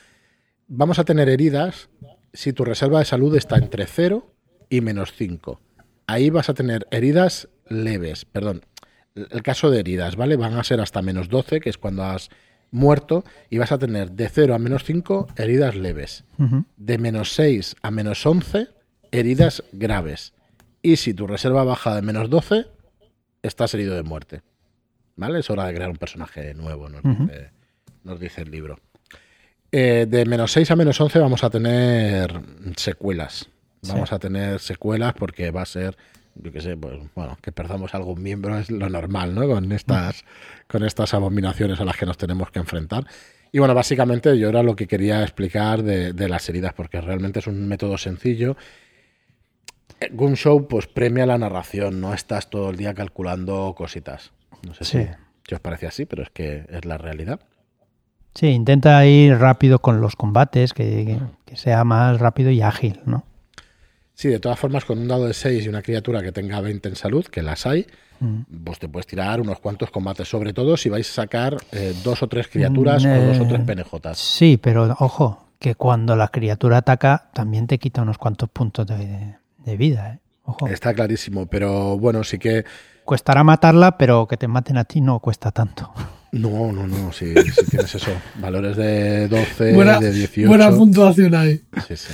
Vamos 0.67 0.99
a 0.99 1.03
tener 1.03 1.29
heridas 1.29 1.89
si 2.33 2.53
tu 2.53 2.63
reserva 2.63 2.99
de 2.99 3.05
salud 3.05 3.35
está 3.35 3.57
entre 3.57 3.85
0 3.85 4.33
y 4.69 4.81
menos 4.81 5.13
5. 5.13 5.59
Ahí 6.07 6.29
vas 6.29 6.49
a 6.49 6.53
tener 6.53 6.87
heridas 6.91 7.49
leves, 7.67 8.25
perdón. 8.25 8.65
El 9.15 9.43
caso 9.43 9.69
de 9.69 9.79
heridas, 9.79 10.15
¿vale? 10.15 10.37
Van 10.37 10.53
a 10.53 10.63
ser 10.63 10.79
hasta 10.79 11.01
menos 11.01 11.27
12, 11.27 11.59
que 11.59 11.69
es 11.69 11.77
cuando 11.77 12.03
has 12.03 12.29
muerto, 12.71 13.25
y 13.49 13.57
vas 13.57 13.73
a 13.73 13.77
tener 13.77 14.11
de 14.11 14.29
0 14.29 14.55
a 14.55 14.59
menos 14.59 14.85
5 14.85 15.27
heridas 15.35 15.75
leves. 15.75 16.23
De 16.77 16.97
menos 16.97 17.33
6 17.33 17.75
a 17.81 17.91
menos 17.91 18.25
11, 18.25 18.69
heridas 19.11 19.63
graves. 19.73 20.33
Y 20.81 20.95
si 20.95 21.13
tu 21.13 21.27
reserva 21.27 21.63
baja 21.63 21.95
de 21.95 22.01
menos 22.01 22.29
12, 22.29 22.65
estás 23.43 23.73
herido 23.73 23.95
de 23.95 24.03
muerte. 24.03 24.41
¿Vale? 25.15 25.39
Es 25.39 25.49
hora 25.49 25.65
de 25.65 25.73
crear 25.75 25.89
un 25.89 25.97
personaje 25.97 26.53
nuevo, 26.53 26.89
nos, 26.89 27.03
dice, 27.03 27.51
nos 28.03 28.19
dice 28.19 28.41
el 28.41 28.51
libro. 28.51 28.79
Eh, 29.71 30.05
de 30.09 30.25
menos 30.25 30.51
6 30.51 30.71
a 30.71 30.75
menos 30.75 30.99
11 30.99 31.19
vamos 31.19 31.43
a 31.43 31.49
tener 31.49 32.41
secuelas. 32.75 33.49
Vamos 33.87 34.11
a 34.11 34.19
tener 34.19 34.59
secuelas 34.59 35.13
porque 35.13 35.49
va 35.51 35.63
a 35.63 35.65
ser, 35.65 35.97
yo 36.35 36.51
qué 36.51 36.61
sé, 36.61 36.77
pues 36.77 36.99
bueno, 37.15 37.37
que 37.41 37.51
perdamos 37.51 37.95
algún 37.95 38.21
miembro 38.21 38.57
es 38.59 38.69
lo 38.69 38.89
normal, 38.89 39.33
¿no? 39.33 39.47
Con 39.47 39.71
estas, 39.71 40.23
con 40.67 40.83
estas 40.83 41.13
abominaciones 41.13 41.79
a 41.79 41.85
las 41.85 41.97
que 41.97 42.05
nos 42.05 42.17
tenemos 42.17 42.51
que 42.51 42.59
enfrentar. 42.59 43.05
Y 43.51 43.59
bueno, 43.59 43.73
básicamente 43.73 44.37
yo 44.37 44.49
era 44.49 44.61
lo 44.61 44.75
que 44.75 44.87
quería 44.87 45.23
explicar 45.23 45.83
de, 45.83 46.13
de 46.13 46.29
las 46.29 46.47
heridas, 46.47 46.73
porque 46.73 47.01
realmente 47.01 47.39
es 47.39 47.47
un 47.47 47.67
método 47.67 47.97
sencillo. 47.97 48.55
Gun 50.11 50.35
Show 50.35 50.67
pues 50.67 50.87
premia 50.87 51.25
la 51.25 51.37
narración, 51.37 52.01
no 52.01 52.13
estás 52.13 52.49
todo 52.49 52.69
el 52.71 52.77
día 52.77 52.93
calculando 52.93 53.73
cositas. 53.77 54.31
No 54.65 54.73
sé 54.73 54.83
Sí. 54.85 54.97
si, 55.03 55.07
si 55.47 55.55
os 55.55 55.61
parece 55.61 55.87
así, 55.87 56.05
pero 56.05 56.23
es 56.23 56.29
que 56.29 56.65
es 56.69 56.85
la 56.85 56.97
realidad. 56.97 57.39
Sí, 58.33 58.47
intenta 58.47 59.05
ir 59.05 59.37
rápido 59.37 59.79
con 59.79 59.99
los 60.01 60.15
combates, 60.15 60.73
que, 60.73 61.19
que 61.45 61.57
sea 61.57 61.83
más 61.83 62.19
rápido 62.19 62.49
y 62.49 62.61
ágil, 62.61 62.99
¿no? 63.05 63.25
Sí, 64.13 64.29
de 64.29 64.39
todas 64.39 64.57
formas, 64.59 64.85
con 64.85 64.99
un 64.99 65.07
dado 65.07 65.25
de 65.27 65.33
6 65.33 65.65
y 65.65 65.69
una 65.69 65.81
criatura 65.81 66.21
que 66.21 66.31
tenga 66.31 66.61
20 66.61 66.89
en 66.89 66.95
salud, 66.95 67.25
que 67.25 67.41
las 67.41 67.65
hay, 67.65 67.85
Mm. 68.19 68.41
pues 68.63 68.77
te 68.77 68.87
puedes 68.87 69.07
tirar 69.07 69.41
unos 69.41 69.59
cuantos 69.59 69.89
combates, 69.89 70.27
sobre 70.29 70.53
todo 70.53 70.77
si 70.77 70.89
vais 70.89 71.09
a 71.09 71.13
sacar 71.23 71.57
eh, 71.71 71.91
dos 72.03 72.21
o 72.21 72.27
tres 72.27 72.47
criaturas 72.47 73.03
Mm, 73.03 73.09
o 73.17 73.21
dos 73.23 73.39
o 73.39 73.43
eh, 73.43 73.47
tres 73.49 73.61
penejotas. 73.61 74.19
Sí, 74.19 74.57
pero 74.61 74.95
ojo, 74.99 75.47
que 75.57 75.73
cuando 75.73 76.15
la 76.15 76.27
criatura 76.27 76.77
ataca 76.77 77.31
también 77.33 77.65
te 77.65 77.79
quita 77.79 78.03
unos 78.03 78.19
cuantos 78.19 78.47
puntos 78.49 78.85
de, 78.85 79.35
de 79.65 79.77
vida. 79.77 80.13
¿eh? 80.13 80.19
Ojo, 80.43 80.67
Está 80.67 80.93
clarísimo, 80.93 81.45
pero 81.45 81.97
bueno, 81.97 82.23
sí 82.23 82.37
que... 82.39 82.65
costará 83.05 83.43
matarla, 83.43 83.97
pero 83.97 84.27
que 84.27 84.37
te 84.37 84.47
maten 84.47 84.77
a 84.77 84.83
ti 84.85 85.01
no 85.01 85.19
cuesta 85.19 85.51
tanto. 85.51 85.91
No, 86.33 86.71
no, 86.71 86.87
no, 86.87 87.11
si, 87.11 87.33
si 87.33 87.65
tienes 87.65 87.93
eso, 87.93 88.09
valores 88.39 88.77
de 88.77 89.27
12, 89.27 89.73
buena, 89.73 89.99
de 89.99 90.13
18... 90.13 90.47
buena 90.47 90.71
puntuación 90.71 91.35
ahí. 91.35 91.61
Sí, 91.89 91.97
sí. 91.97 92.13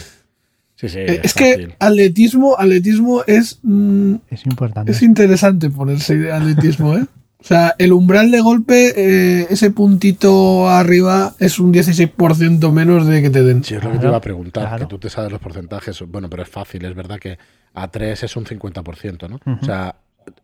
Sí, 0.74 0.90
sí, 0.90 0.98
Eh, 0.98 1.22
es 1.24 1.36
que 1.36 1.76
atletismo, 1.78 2.56
atletismo 2.58 3.22
es, 3.28 3.60
mm, 3.62 4.16
Es 4.32 4.48
importante. 4.48 4.92
es 4.92 5.04
interesante 5.04 5.70
ponerse 5.70 6.16
de 6.18 6.32
atletismo, 6.32 6.98
¿eh? 6.98 7.06
O 7.40 7.44
sea, 7.44 7.76
el 7.78 7.94
umbral 7.94 8.32
de 8.32 8.42
golpe, 8.42 8.94
eh, 8.98 9.48
ese 9.50 9.70
puntito 9.72 10.68
arriba 10.70 11.36
es 11.40 11.60
un 11.60 11.72
16% 11.72 12.72
menos 12.72 13.06
de 13.06 13.22
que 13.22 13.30
te 13.30 13.44
den. 13.44 13.64
Sí, 13.64 13.76
es 13.76 13.84
lo 13.84 13.92
que 13.92 14.00
te 14.00 14.08
iba 14.08 14.18
a 14.18 14.22
preguntar, 14.22 14.64
claro. 14.64 14.80
que 14.80 14.90
tú 14.90 14.98
te 14.98 15.10
sabes 15.10 15.32
los 15.32 15.40
porcentajes. 15.40 16.02
Bueno, 16.08 16.30
pero 16.30 16.44
es 16.44 16.50
fácil, 16.50 16.84
es 16.86 16.96
verdad 16.96 17.20
que 17.20 17.38
a 17.74 17.88
3 17.88 18.24
es 18.24 18.36
un 18.36 18.46
50%, 18.46 19.30
¿no? 19.30 19.40
O 19.62 19.64
sea, 19.64 19.96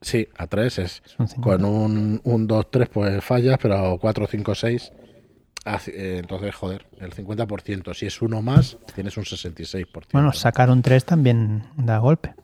sí, 0.01 0.27
a 0.37 0.45
3 0.47 0.79
es 0.79 1.01
Es 1.03 1.19
un 1.19 1.27
50. 1.27 1.41
con 1.41 1.65
un 1.65 2.21
1, 2.23 2.45
2, 2.45 2.71
3 2.71 2.89
pues 2.89 3.23
fallas, 3.23 3.57
pero 3.59 3.97
4, 3.99 4.27
5, 4.27 4.55
6, 4.55 4.91
eh, 5.87 6.17
entonces, 6.19 6.53
joder, 6.53 6.85
el 6.99 7.13
50%. 7.13 7.93
Si 7.93 8.05
es 8.05 8.21
uno 8.21 8.41
más, 8.41 8.77
tienes 8.93 9.17
un 9.17 9.23
66%. 9.23 10.07
Bueno, 10.11 10.31
sacar 10.33 10.69
un 10.69 10.81
3 10.81 11.05
también 11.05 11.63
da 11.77 11.97
golpe. 11.99 12.35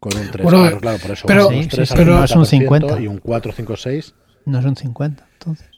Con 0.00 0.16
un 0.16 0.30
3, 0.30 0.42
Bueno, 0.44 0.60
claro, 0.62 0.80
claro, 0.80 0.98
por 0.98 1.10
eso. 1.10 1.26
pero- 1.26 1.48
Sí, 1.48 1.62
sí, 1.64 1.86
sí, 1.86 1.94
no 2.04 2.22
es 2.24 2.30
un 2.36 2.44
50% 2.44 2.46
50. 2.46 3.00
Y 3.00 3.06
un 3.06 3.18
4, 3.18 3.52
5, 3.52 3.76
6. 3.76 4.14
No 4.44 4.58
es 4.58 4.64
un 4.64 4.76
50, 4.76 5.26
entonces. 5.32 5.70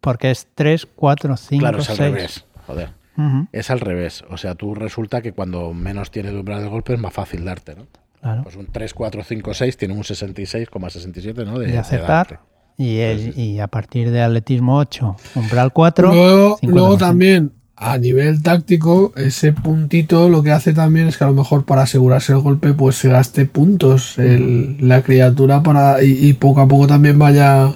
Porque 0.00 0.30
es 0.30 0.46
3, 0.54 0.86
4, 0.94 1.36
5, 1.36 1.60
Claro, 1.60 1.78
es 1.78 1.90
al 1.90 1.96
6. 1.96 2.10
revés. 2.12 2.46
Joder. 2.66 2.90
Ujú, 3.16 3.46
Es 3.52 3.70
al 3.70 3.80
revés. 3.80 4.24
O 4.30 4.36
sea, 4.36 4.54
tú 4.54 4.74
resulta 4.74 5.22
que 5.22 5.32
cuando 5.32 5.72
menos 5.72 6.10
tienes 6.10 6.32
de 6.32 6.38
umbral 6.40 6.62
de 6.62 6.68
golpe 6.68 6.94
es 6.94 7.00
más 7.00 7.12
fácil 7.12 7.44
darte, 7.44 7.74
¿no? 7.76 7.86
claro. 8.20 8.42
Pues 8.42 8.56
un 8.56 8.66
3, 8.66 8.92
4, 8.94 9.22
5, 9.22 9.52
6 9.54 9.76
tiene 9.76 9.94
un 9.94 10.02
66,67, 10.02 11.44
¿no? 11.44 11.58
De, 11.58 11.66
de 11.66 11.72
de 11.72 11.78
acertar. 11.78 12.08
darte. 12.08 12.38
Y, 12.76 12.98
el- 12.98 13.38
y 13.38 13.60
a 13.60 13.68
partir 13.68 14.10
de 14.10 14.20
atletismo 14.22 14.78
8, 14.78 15.14
umbral 15.36 15.72
4. 15.72 16.12
Luego, 16.12 16.58
50%. 16.58 16.70
luego 16.72 16.96
también, 16.96 17.52
a 17.76 17.98
nivel 17.98 18.42
táctico, 18.42 19.12
ese 19.16 19.52
puntito 19.52 20.28
lo 20.28 20.42
que 20.42 20.52
hace 20.52 20.72
también 20.72 21.08
es 21.08 21.18
que 21.18 21.24
a 21.24 21.28
lo 21.28 21.34
mejor 21.34 21.64
para 21.64 21.82
asegurarse 21.82 22.32
el 22.32 22.38
golpe, 22.38 22.72
pues 22.72 22.96
se 22.96 23.08
gaste 23.08 23.46
puntos 23.46 24.16
el- 24.18 24.76
la 24.88 25.02
criatura 25.02 25.62
para 25.62 26.02
y, 26.02 26.28
y 26.28 26.32
poco 26.34 26.60
a 26.60 26.68
poco 26.68 26.86
también 26.86 27.18
vaya 27.18 27.74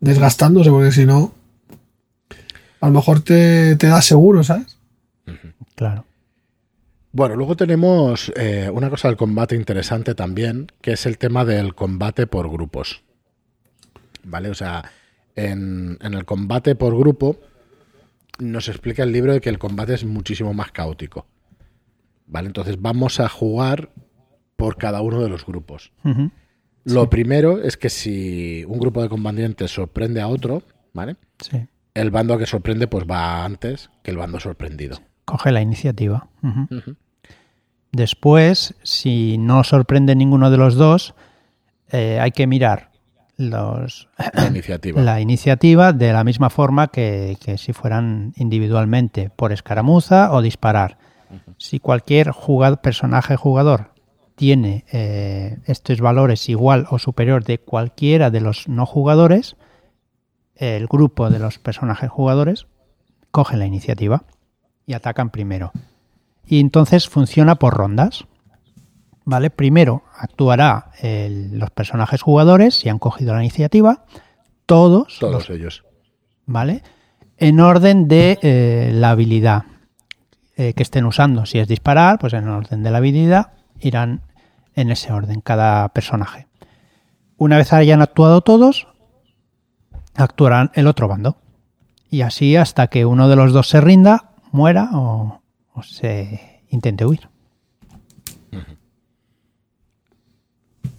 desgastándose, 0.00 0.70
porque 0.70 0.92
si 0.92 1.06
no, 1.06 1.32
a 2.80 2.86
lo 2.88 2.92
mejor 2.94 3.20
te, 3.20 3.76
te 3.76 3.86
da 3.86 4.02
seguro, 4.02 4.42
¿sabes? 4.42 4.78
Claro. 5.76 6.04
Bueno, 7.12 7.36
luego 7.36 7.56
tenemos 7.56 8.32
eh, 8.36 8.70
una 8.72 8.88
cosa 8.90 9.08
del 9.08 9.16
combate 9.16 9.56
interesante 9.56 10.14
también, 10.14 10.68
que 10.80 10.92
es 10.92 11.06
el 11.06 11.18
tema 11.18 11.44
del 11.44 11.74
combate 11.74 12.26
por 12.26 12.50
grupos. 12.50 13.02
¿Vale? 14.24 14.50
O 14.50 14.54
sea, 14.54 14.84
en, 15.34 15.98
en 16.02 16.14
el 16.14 16.24
combate 16.24 16.74
por 16.74 16.96
grupo 16.96 17.36
nos 18.40 18.68
explica 18.68 19.02
el 19.02 19.12
libro 19.12 19.32
de 19.32 19.40
que 19.40 19.48
el 19.48 19.58
combate 19.58 19.94
es 19.94 20.04
muchísimo 20.04 20.52
más 20.54 20.72
caótico. 20.72 21.26
¿Vale? 22.26 22.46
Entonces 22.46 22.80
vamos 22.80 23.20
a 23.20 23.28
jugar 23.28 23.90
por 24.56 24.76
cada 24.76 25.00
uno 25.00 25.20
de 25.20 25.28
los 25.28 25.44
grupos. 25.44 25.92
Lo 26.84 27.10
primero 27.10 27.62
es 27.62 27.76
que 27.76 27.90
si 27.90 28.64
un 28.66 28.78
grupo 28.78 29.02
de 29.02 29.08
combatientes 29.08 29.70
sorprende 29.70 30.20
a 30.20 30.28
otro, 30.28 30.62
¿vale? 30.92 31.16
Sí. 31.38 31.66
El 31.94 32.10
bando 32.10 32.38
que 32.38 32.46
sorprende 32.46 32.86
pues 32.86 33.04
va 33.04 33.44
antes 33.44 33.90
que 34.02 34.10
el 34.10 34.16
bando 34.16 34.38
sorprendido. 34.38 34.98
Coge 35.24 35.50
la 35.50 35.60
iniciativa. 35.60 36.28
Después, 37.92 38.74
si 38.82 39.36
no 39.38 39.64
sorprende 39.64 40.14
ninguno 40.14 40.50
de 40.50 40.56
los 40.56 40.76
dos, 40.76 41.14
eh, 41.90 42.18
hay 42.20 42.30
que 42.30 42.46
mirar 42.46 42.89
los, 43.40 44.08
La 44.34 44.46
iniciativa. 44.46 45.02
la 45.02 45.20
iniciativa 45.20 45.92
de 45.92 46.12
la 46.12 46.24
misma 46.24 46.50
forma 46.50 46.88
que, 46.88 47.36
que 47.42 47.58
si 47.58 47.72
fueran 47.72 48.32
individualmente, 48.36 49.30
por 49.30 49.52
escaramuza 49.52 50.32
o 50.32 50.42
disparar. 50.42 50.98
Si 51.58 51.78
cualquier 51.78 52.32
personaje 52.82 53.36
jugador 53.36 53.92
tiene 54.40 54.84
eh, 54.90 55.58
estos 55.66 56.00
valores 56.00 56.48
igual 56.48 56.86
o 56.90 56.98
superior 56.98 57.44
de 57.44 57.58
cualquiera 57.58 58.30
de 58.30 58.40
los 58.40 58.68
no 58.68 58.86
jugadores, 58.86 59.56
el 60.56 60.86
grupo 60.86 61.30
de 61.30 61.38
los 61.38 61.58
personajes 61.58 62.10
jugadores 62.10 62.66
coge 63.30 63.56
la 63.56 63.66
iniciativa 63.66 64.24
y 64.86 64.94
atacan 64.94 65.30
primero. 65.30 65.72
Y 66.46 66.58
entonces 66.58 67.08
funciona 67.08 67.56
por 67.56 67.74
rondas. 67.74 68.24
¿Vale? 69.30 69.48
Primero 69.50 70.02
actuará 70.18 70.90
el- 71.00 71.56
los 71.56 71.70
personajes 71.70 72.20
jugadores, 72.20 72.74
si 72.74 72.88
han 72.88 72.98
cogido 72.98 73.32
la 73.32 73.38
iniciativa, 73.44 74.04
todos, 74.66 75.18
Todos 75.20 75.48
los- 75.48 75.50
ellos. 75.56 75.84
¿vale? 76.46 76.82
En 77.38 77.60
orden 77.60 78.08
de 78.08 78.40
eh, 78.42 78.90
la 78.92 79.10
habilidad 79.10 79.62
eh, 80.56 80.72
que 80.74 80.82
estén 80.82 81.04
usando. 81.04 81.46
Si 81.46 81.60
es 81.60 81.68
disparar, 81.68 82.18
pues 82.18 82.32
en 82.32 82.48
orden 82.48 82.82
de 82.82 82.90
la 82.90 82.98
habilidad 82.98 83.52
irán 83.78 84.22
en 84.74 84.90
ese 84.90 85.12
orden 85.12 85.40
cada 85.42 85.88
personaje. 85.90 86.48
Una 87.36 87.56
vez 87.56 87.72
hayan 87.72 88.02
actuado 88.02 88.40
todos, 88.40 88.88
actuarán 90.16 90.72
el 90.74 90.88
otro 90.88 91.06
bando. 91.06 91.36
Y 92.10 92.22
así 92.22 92.56
hasta 92.56 92.88
que 92.88 93.06
uno 93.06 93.28
de 93.28 93.36
los 93.36 93.52
dos 93.52 93.68
se 93.68 93.80
rinda, 93.80 94.32
muera 94.50 94.90
o, 94.92 95.40
o 95.72 95.82
se 95.84 96.64
intente 96.68 97.06
huir. 97.06 97.28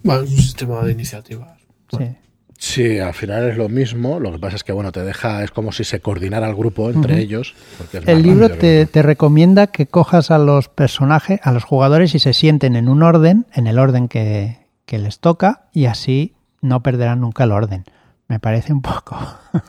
Bueno, 0.02 0.22
es 0.22 0.30
un 0.30 0.36
sistema 0.36 0.82
de 0.82 0.92
iniciativas. 0.92 1.50
Sí. 1.96 2.16
Sí, 2.58 2.98
al 3.00 3.12
final 3.14 3.48
es 3.50 3.56
lo 3.56 3.68
mismo. 3.68 4.20
Lo 4.20 4.30
que 4.30 4.38
pasa 4.38 4.54
es 4.54 4.62
que, 4.62 4.70
bueno, 4.72 4.92
te 4.92 5.02
deja, 5.02 5.42
es 5.42 5.50
como 5.50 5.72
si 5.72 5.82
se 5.82 5.98
coordinara 6.00 6.48
el 6.48 6.54
grupo 6.54 6.90
entre 6.90 7.18
ellos. 7.18 7.54
porque 7.76 7.98
es 7.98 8.04
más 8.04 8.08
El 8.14 8.22
libro 8.22 8.50
te, 8.50 8.86
te 8.86 9.02
recomienda 9.02 9.66
que 9.66 9.86
cojas 9.88 10.30
a 10.30 10.38
los 10.38 10.68
personajes, 10.68 11.40
a 11.42 11.50
los 11.50 11.64
jugadores 11.64 12.14
y 12.14 12.20
se 12.20 12.32
sienten 12.32 12.76
en 12.76 12.88
un 12.88 13.02
orden, 13.02 13.46
en 13.52 13.66
el 13.66 13.80
orden 13.80 14.06
que, 14.06 14.58
que 14.86 14.98
les 14.98 15.18
toca, 15.18 15.64
y 15.72 15.86
así 15.86 16.34
no 16.60 16.84
perderán 16.84 17.20
nunca 17.20 17.42
el 17.44 17.50
orden. 17.52 17.84
Me 18.28 18.38
parece 18.38 18.72
un 18.72 18.80
poco. 18.82 19.18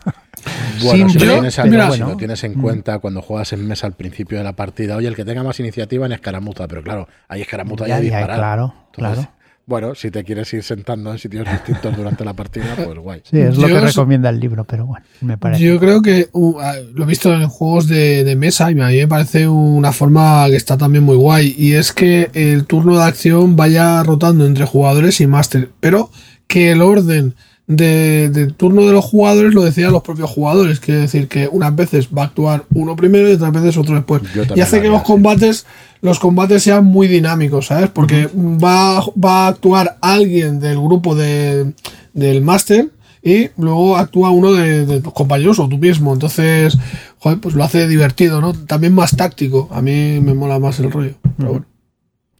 Bueno, 0.84 1.08
si, 1.10 1.20
lo 1.20 1.34
tienes, 1.36 1.58
en- 1.60 1.70
mira, 1.70 1.90
si 1.92 2.00
lo 2.00 2.06
bueno. 2.06 2.18
tienes 2.18 2.44
en 2.44 2.56
cuenta 2.56 3.00
cuando 3.00 3.22
juegas 3.22 3.54
en 3.54 3.66
mesa 3.66 3.88
al 3.88 3.94
principio 3.94 4.38
de 4.38 4.44
la 4.44 4.54
partida, 4.54 4.98
oye, 4.98 5.08
el 5.08 5.16
que 5.16 5.24
tenga 5.24 5.42
más 5.44 5.58
iniciativa 5.62 6.06
en 6.06 6.12
escaramuza, 6.12 6.68
pero 6.68 6.84
claro, 6.84 7.08
hay 7.30 7.42
escaramuza 7.42 7.86
y 7.86 7.90
Ya, 7.90 7.96
hay 7.96 8.10
ya, 8.10 8.18
disparar. 8.18 8.38
claro, 8.40 8.74
Entonces, 8.94 9.24
claro. 9.26 9.32
Bueno, 9.66 9.96
si 9.96 10.12
te 10.12 10.26
quieres 10.26 10.54
ir 10.54 10.62
sentando 10.62 11.10
en 11.14 11.18
sitios 11.20 11.48
distintos 11.50 11.96
durante 11.96 12.26
la 12.26 12.34
partida, 12.34 12.76
pues 12.76 12.98
guay. 13.00 13.22
Sí, 13.24 13.40
es 13.40 13.56
lo 13.56 13.62
Yo 13.70 13.80
que 13.80 13.86
es- 13.86 13.96
recomienda 13.96 14.30
el 14.30 14.38
libro, 14.40 14.66
pero 14.66 14.86
bueno, 14.86 15.06
me 15.22 15.38
parece. 15.38 15.64
Yo 15.64 15.80
creo 15.80 16.02
que 16.02 16.28
uh, 16.34 16.60
ah, 16.60 16.74
lo 16.94 17.04
he 17.04 17.08
visto 17.08 17.34
en 17.34 17.48
juegos 17.48 17.88
de, 17.88 18.26
de 18.26 18.36
mesa 18.36 18.70
y 18.72 18.80
a 18.82 18.88
mí 18.88 18.98
me 18.98 19.08
parece 19.08 19.48
una 19.48 19.94
forma 19.94 20.46
que 20.50 20.58
está 20.58 20.78
también 20.78 21.06
muy 21.06 21.16
guay. 21.16 21.56
Y 21.58 21.74
es 21.74 21.94
que 21.94 22.30
el 22.34 22.66
turno 22.66 22.98
de 22.98 23.04
acción 23.06 23.56
vaya 23.56 24.04
rotando 24.04 24.46
entre 24.46 24.66
jugadores 24.66 25.22
y 25.22 25.28
máster, 25.28 25.70
pero 25.80 26.10
que 26.48 26.72
el 26.72 26.82
orden 26.82 27.34
de, 27.66 28.30
del 28.30 28.56
turno 28.56 28.86
de 28.86 28.92
los 28.92 29.06
jugadores 29.06 29.54
lo 29.54 29.64
decían 29.64 29.94
los 29.94 30.04
propios 30.04 30.30
jugadores. 30.30 30.82
Quiere 30.82 31.00
decir 31.00 31.30
que 31.30 31.48
unas 31.48 31.74
veces 31.74 32.10
va 32.10 32.24
a 32.24 32.26
actuar 32.26 32.66
uno 32.74 32.98
primero 32.98 33.30
y 33.30 33.34
otras 33.36 33.54
veces 33.54 33.78
otro 33.78 33.96
después. 33.96 34.22
Yo 34.36 34.42
también 34.42 34.58
Y 34.58 34.62
hace 34.62 34.82
que 34.82 34.90
los 34.90 34.98
así. 35.00 35.08
combates, 35.08 35.66
los 36.04 36.20
combates 36.20 36.62
sean 36.62 36.84
muy 36.84 37.08
dinámicos, 37.08 37.68
¿sabes? 37.68 37.90
Porque 37.90 38.28
va, 38.36 39.00
va 39.12 39.46
a 39.46 39.48
actuar 39.48 39.98
alguien 40.02 40.60
del 40.60 40.78
grupo 40.78 41.16
de, 41.16 41.74
del 42.12 42.42
máster 42.42 42.90
y 43.22 43.52
luego 43.56 43.96
actúa 43.96 44.30
uno 44.32 44.52
de, 44.52 44.86
de 44.86 45.00
tus 45.00 45.14
compañeros 45.14 45.60
o 45.60 45.70
tú 45.70 45.78
mismo. 45.78 46.12
Entonces, 46.12 46.78
joder, 47.20 47.40
pues 47.40 47.56
lo 47.56 47.64
hace 47.64 47.88
divertido, 47.88 48.42
¿no? 48.42 48.52
También 48.52 48.94
más 48.94 49.16
táctico. 49.16 49.70
A 49.72 49.82
mí 49.82 50.20
me 50.20 50.34
mola 50.34 50.60
más 50.60 50.78
el 50.82 50.92
rollo. 50.92 51.14
Pero 51.38 51.52
bueno. 51.52 51.66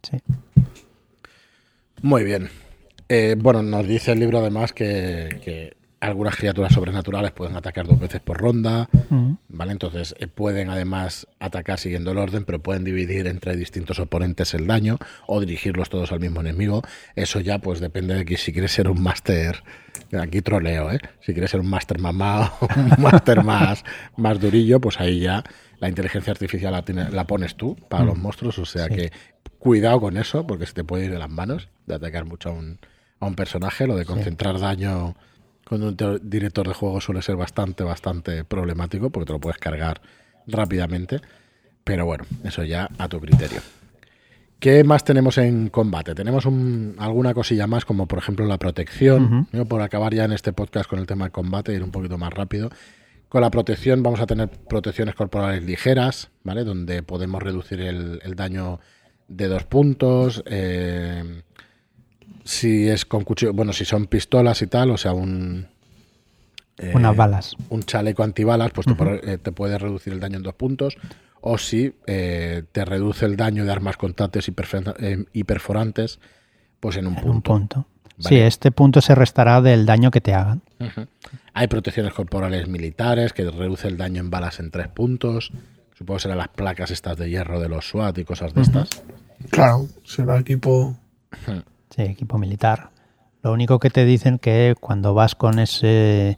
Sí. 0.02 0.18
Muy 2.02 2.22
bien. 2.22 2.50
Eh, 3.08 3.34
bueno, 3.38 3.62
nos 3.62 3.88
dice 3.88 4.12
el 4.12 4.20
libro 4.20 4.40
además 4.40 4.74
que, 4.74 5.40
que 5.42 5.74
algunas 6.04 6.36
criaturas 6.36 6.72
sobrenaturales 6.72 7.32
pueden 7.32 7.56
atacar 7.56 7.86
dos 7.86 7.98
veces 7.98 8.20
por 8.20 8.38
ronda, 8.38 8.88
Mm. 9.10 9.32
¿vale? 9.48 9.72
Entonces 9.72 10.14
eh, 10.18 10.26
pueden 10.26 10.70
además 10.70 11.26
atacar 11.40 11.78
siguiendo 11.78 12.10
el 12.12 12.18
orden, 12.18 12.44
pero 12.44 12.58
pueden 12.62 12.84
dividir 12.84 13.26
entre 13.26 13.56
distintos 13.56 13.98
oponentes 13.98 14.54
el 14.54 14.66
daño 14.66 14.98
o 15.26 15.40
dirigirlos 15.40 15.90
todos 15.90 16.12
al 16.12 16.20
mismo 16.20 16.40
enemigo. 16.40 16.82
Eso 17.16 17.40
ya 17.40 17.58
pues 17.58 17.80
depende 17.80 18.14
de 18.14 18.24
que 18.24 18.36
si 18.36 18.52
quieres 18.52 18.72
ser 18.72 18.88
un 18.88 19.02
máster, 19.02 19.62
aquí 20.18 20.40
troleo, 20.42 20.90
¿eh? 20.92 21.00
Si 21.20 21.32
quieres 21.32 21.50
ser 21.50 21.60
un 21.60 21.68
máster 21.68 21.98
mamá 21.98 22.52
o 22.60 22.68
un 22.76 23.02
máster 23.02 23.42
más, 23.44 23.84
más 24.16 24.40
durillo, 24.40 24.80
pues 24.80 25.00
ahí 25.00 25.20
ya 25.20 25.44
la 25.80 25.88
inteligencia 25.88 26.30
artificial 26.32 26.72
la, 26.72 26.82
tiene- 26.84 27.10
la 27.10 27.26
pones 27.26 27.56
tú 27.56 27.76
para 27.88 28.04
los 28.04 28.16
monstruos, 28.16 28.58
o 28.58 28.64
sea 28.64 28.86
Sí. 28.86 28.94
que 28.94 29.12
cuidado 29.58 30.00
con 30.00 30.16
eso, 30.16 30.46
porque 30.46 30.66
se 30.66 30.72
te 30.72 30.84
puede 30.84 31.06
ir 31.06 31.10
de 31.10 31.18
las 31.18 31.30
manos 31.30 31.68
de 31.86 31.94
atacar 31.94 32.24
mucho 32.24 32.50
a 32.50 32.52
un, 32.52 32.78
a 33.20 33.26
un 33.26 33.34
personaje. 33.34 33.86
Lo 33.86 33.96
de 33.96 34.04
concentrar 34.04 34.58
daño 34.58 35.14
con 35.64 35.82
un 35.82 35.96
director 36.22 36.66
de 36.68 36.74
juego 36.74 37.00
suele 37.00 37.22
ser 37.22 37.36
bastante, 37.36 37.82
bastante 37.84 38.44
problemático, 38.44 39.10
porque 39.10 39.26
te 39.26 39.32
lo 39.32 39.40
puedes 39.40 39.58
cargar 39.58 40.00
rápidamente. 40.46 41.20
Pero 41.84 42.06
bueno, 42.06 42.24
eso 42.44 42.64
ya 42.64 42.88
a 42.98 43.08
tu 43.08 43.20
criterio. 43.20 43.60
¿Qué 44.58 44.82
más 44.84 45.04
tenemos 45.04 45.36
en 45.38 45.68
combate? 45.68 46.14
Tenemos 46.14 46.46
un- 46.46 46.94
alguna 46.98 47.34
cosilla 47.34 47.66
más, 47.66 47.84
como 47.84 48.06
por 48.06 48.18
ejemplo 48.18 48.46
la 48.46 48.56
protección. 48.58 49.46
Yo 49.52 49.66
por 49.66 49.82
acabar 49.82 50.14
ya 50.14 50.24
en 50.24 50.32
este 50.32 50.52
podcast 50.54 50.88
con 50.88 50.98
el 50.98 51.06
tema 51.06 51.26
de 51.26 51.30
combate, 51.32 51.74
ir 51.74 51.82
un 51.82 51.90
poquito 51.90 52.16
más 52.16 52.32
rápido. 52.32 52.70
Con 53.28 53.42
la 53.42 53.50
protección 53.50 54.02
vamos 54.02 54.20
a 54.20 54.26
tener 54.26 54.48
protecciones 54.48 55.14
corporales 55.14 55.62
ligeras, 55.64 56.30
¿vale? 56.44 56.64
Donde 56.64 57.02
podemos 57.02 57.42
reducir 57.42 57.80
el, 57.80 58.20
el 58.22 58.34
daño 58.36 58.80
de 59.28 59.48
dos 59.48 59.64
puntos. 59.64 60.42
eh, 60.46 61.42
si 62.44 62.88
es 62.88 63.04
con 63.04 63.24
cuchillo, 63.24 63.52
bueno, 63.52 63.72
si 63.72 63.84
son 63.84 64.06
pistolas 64.06 64.60
y 64.62 64.66
tal, 64.66 64.90
o 64.90 64.96
sea, 64.96 65.12
un... 65.12 65.66
eh, 66.78 66.92
Unas 66.94 67.16
balas. 67.16 67.56
un 67.70 67.82
chaleco 67.82 68.22
antibalas, 68.22 68.70
pues 68.72 68.86
te, 68.86 68.94
puede- 68.94 69.32
eh, 69.34 69.38
te 69.38 69.52
puede 69.52 69.78
reducir 69.78 70.12
el 70.12 70.20
daño 70.20 70.36
en 70.36 70.42
dos 70.42 70.54
puntos. 70.54 70.96
O 71.46 71.58
si 71.58 71.94
eh, 72.06 72.62
te 72.72 72.84
reduce 72.86 73.26
el 73.26 73.36
daño 73.36 73.64
de 73.66 73.72
armas 73.72 73.96
contantes 73.98 74.48
y, 74.48 74.54
eh, 74.98 75.24
y 75.32 75.44
perforantes, 75.44 76.18
pues 76.80 76.96
en 76.96 77.06
un 77.06 77.16
En 77.16 77.22
punto. 77.22 77.52
un 77.52 77.58
punto. 77.60 77.86
Vale. 78.16 78.28
Sí, 78.28 78.36
este 78.36 78.70
punto 78.70 79.00
se 79.00 79.14
restará 79.14 79.60
del 79.60 79.84
daño 79.86 80.10
que 80.10 80.20
te 80.20 80.32
hagan. 80.34 80.62
Hay 81.52 81.66
protecciones 81.66 82.14
corporales 82.14 82.68
militares 82.68 83.32
que 83.32 83.44
reduce 83.50 83.88
el 83.88 83.96
daño 83.96 84.20
en 84.20 84.30
balas 84.30 84.60
en 84.60 84.70
tres 84.70 84.88
puntos. 84.88 85.50
Supongo 85.98 86.16
que 86.18 86.22
serán 86.22 86.38
las 86.38 86.48
placas 86.48 86.90
estas 86.90 87.16
de 87.18 87.28
hierro 87.28 87.60
de 87.60 87.68
los 87.68 87.88
SWAT 87.88 88.16
y 88.18 88.24
cosas 88.24 88.54
de 88.54 88.62
estas. 88.62 88.88
Claro, 89.50 89.86
será 90.04 90.38
equipo. 90.38 90.96
Sí, 91.90 92.02
equipo 92.02 92.38
militar. 92.38 92.90
Lo 93.42 93.52
único 93.52 93.78
que 93.78 93.90
te 93.90 94.04
dicen 94.04 94.38
que 94.38 94.74
cuando 94.80 95.14
vas 95.14 95.34
con 95.34 95.58
ese 95.58 96.36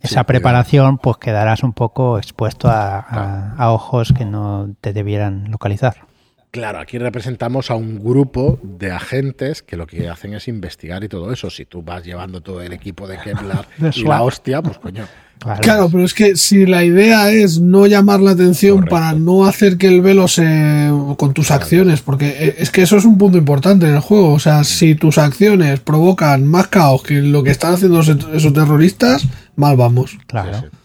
esa 0.00 0.24
preparación, 0.24 0.96
pues 0.98 1.18
quedarás 1.18 1.62
un 1.62 1.74
poco 1.74 2.16
expuesto 2.18 2.68
a, 2.70 2.98
a- 3.00 3.54
a 3.56 3.70
ojos 3.72 4.12
que 4.16 4.24
no 4.24 4.74
te 4.80 4.92
debieran 4.94 5.50
localizar. 5.50 6.06
Claro, 6.50 6.80
aquí 6.80 6.98
representamos 6.98 7.70
a 7.70 7.74
un 7.76 8.02
grupo 8.02 8.58
de 8.62 8.90
agentes 8.90 9.62
que 9.62 9.76
lo 9.76 9.86
que 9.86 10.08
hacen 10.08 10.34
es 10.34 10.48
investigar 10.48 11.04
y 11.04 11.08
todo 11.08 11.30
eso. 11.32 11.48
Si 11.50 11.64
tú 11.66 11.82
vas 11.82 12.02
llevando 12.04 12.40
todo 12.40 12.60
el 12.62 12.72
equipo 12.72 13.06
de 13.06 13.18
Kevlar 13.18 13.66
y 13.94 14.02
la 14.04 14.22
hostia, 14.22 14.60
pues 14.62 14.78
coño. 14.78 15.06
Claro. 15.40 15.60
Claro, 15.62 15.88
pero 15.90 16.04
es 16.04 16.12
que 16.12 16.36
si 16.36 16.66
la 16.66 16.84
idea 16.84 17.30
es 17.32 17.60
no 17.60 17.86
llamar 17.86 18.20
la 18.20 18.32
atención 18.32 18.74
Correcto. 18.76 18.94
para 18.94 19.12
no 19.14 19.46
hacer 19.46 19.78
que 19.78 19.86
el 19.88 20.02
velo 20.02 20.28
se. 20.28 20.90
con 21.16 21.32
tus 21.32 21.50
acciones, 21.50 22.02
porque 22.02 22.28
e- 22.28 22.56
es 22.58 22.70
que 22.70 22.82
eso 22.82 22.98
es 22.98 23.06
un 23.06 23.16
punto 23.16 23.38
importante 23.38 23.86
en 23.86 23.94
el 23.94 24.00
juego. 24.00 24.34
O 24.34 24.38
sea, 24.38 24.64
si 24.64 24.94
tus 24.96 25.16
acciones 25.16 25.80
provocan 25.80 26.46
más 26.46 26.68
caos 26.68 27.02
que 27.02 27.22
lo 27.22 27.42
que 27.42 27.50
están 27.52 27.72
haciendo 27.72 28.00
esos 28.00 28.52
terroristas, 28.52 29.26
mal 29.56 29.76
vamos. 29.78 30.18
Claro, 30.26 30.58
Sí, 30.60 30.66
sí. 30.70 30.76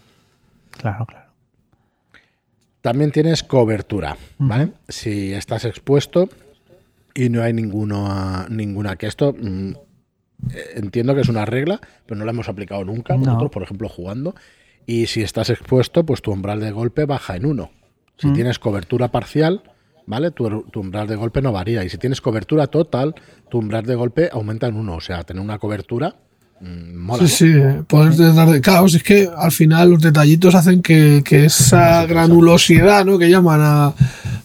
claro, 0.80 1.04
claro. 1.06 1.26
También 2.80 3.10
tienes 3.10 3.42
cobertura, 3.42 4.16
¿vale? 4.38 4.68
Si 4.88 5.32
estás 5.32 5.64
expuesto 5.64 6.28
y 7.14 7.28
no 7.28 7.42
hay 7.42 7.52
ninguno, 7.52 8.46
ninguna 8.48 8.96
que 8.96 9.06
esto 9.08 9.34
mm, 9.38 9.70
eh, 9.70 9.76
entiendo 10.74 11.14
que 11.14 11.20
es 11.22 11.28
una 11.28 11.44
regla, 11.44 11.80
pero 12.06 12.18
no 12.18 12.24
la 12.24 12.30
hemos 12.32 12.48
aplicado 12.48 12.84
nunca 12.84 13.16
No. 13.16 13.24
nosotros, 13.24 13.50
por 13.50 13.62
ejemplo, 13.62 13.88
jugando. 13.88 14.34
Y 14.86 15.06
si 15.06 15.22
estás 15.22 15.50
expuesto, 15.50 16.04
pues 16.04 16.22
tu 16.22 16.30
umbral 16.32 16.60
de 16.60 16.70
golpe 16.70 17.04
baja 17.06 17.36
en 17.36 17.46
uno. 17.46 17.70
Si 18.18 18.32
tienes 18.32 18.58
cobertura 18.58 19.08
parcial, 19.08 19.62
¿vale? 20.06 20.30
Tu, 20.30 20.62
tu 20.70 20.80
umbral 20.80 21.06
de 21.08 21.16
golpe 21.16 21.42
no 21.42 21.52
varía. 21.52 21.84
Y 21.84 21.88
si 21.90 21.98
tienes 21.98 22.20
cobertura 22.20 22.66
total, 22.68 23.14
tu 23.50 23.58
umbral 23.58 23.84
de 23.84 23.94
golpe 23.94 24.28
aumenta 24.32 24.68
en 24.68 24.76
uno. 24.76 24.94
O 24.94 25.00
sea, 25.00 25.22
tener 25.24 25.42
una 25.42 25.58
cobertura 25.58 26.10
mm, 26.10 26.25
mola. 26.60 27.26
Sí, 27.26 27.52
sí, 27.52 27.52
poder 27.86 28.16
tratar 28.16 28.50
de. 28.50 28.60
Claro, 28.60 28.86
es 28.86 29.02
que 29.02 29.28
al 29.36 29.52
final 29.52 29.90
los 29.90 30.02
detallitos 30.02 30.54
hacen 30.54 30.82
que, 30.82 31.22
que 31.24 31.44
esa 31.46 32.06
granulosidad, 32.06 33.04
¿no? 33.04 33.18
Que 33.18 33.28
llaman 33.28 33.60
a, 33.62 33.94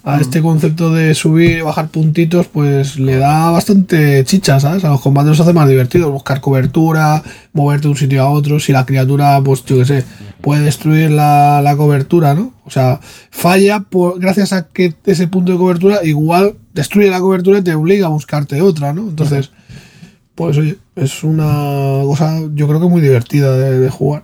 a 0.03 0.19
este 0.19 0.41
concepto 0.41 0.93
de 0.93 1.15
subir 1.15 1.57
y 1.57 1.61
bajar 1.61 1.89
puntitos, 1.89 2.47
pues 2.47 2.99
le 2.99 3.15
da 3.17 3.51
bastante 3.51 4.23
chicha, 4.25 4.59
¿sabes? 4.59 4.83
A 4.83 4.89
los 4.89 5.01
combates 5.01 5.29
los 5.29 5.39
hace 5.39 5.53
más 5.53 5.69
divertidos. 5.69 6.11
Buscar 6.11 6.41
cobertura, 6.41 7.23
moverte 7.53 7.83
de 7.83 7.91
un 7.91 7.97
sitio 7.97 8.21
a 8.23 8.29
otro. 8.29 8.59
Si 8.59 8.71
la 8.71 8.85
criatura, 8.85 9.39
pues 9.43 9.63
yo 9.65 9.77
qué 9.77 9.85
sé, 9.85 10.05
puede 10.41 10.63
destruir 10.63 11.11
la, 11.11 11.61
la 11.61 11.77
cobertura, 11.77 12.33
¿no? 12.33 12.53
O 12.65 12.69
sea, 12.71 12.99
falla 13.29 13.81
por, 13.81 14.19
gracias 14.19 14.53
a 14.53 14.67
que 14.67 14.93
ese 15.05 15.27
punto 15.27 15.51
de 15.53 15.57
cobertura 15.57 16.03
igual 16.03 16.55
destruye 16.73 17.09
la 17.09 17.19
cobertura 17.19 17.59
y 17.59 17.63
te 17.63 17.73
obliga 17.73 18.07
a 18.07 18.09
buscarte 18.09 18.61
otra, 18.61 18.93
¿no? 18.93 19.03
Entonces. 19.03 19.51
Pues 20.41 20.57
es 20.95 21.23
una 21.23 22.01
cosa 22.03 22.39
yo 22.55 22.67
creo 22.67 22.79
que 22.79 22.87
muy 22.87 22.99
divertida 22.99 23.55
de, 23.55 23.79
de 23.79 23.89
jugar. 23.91 24.23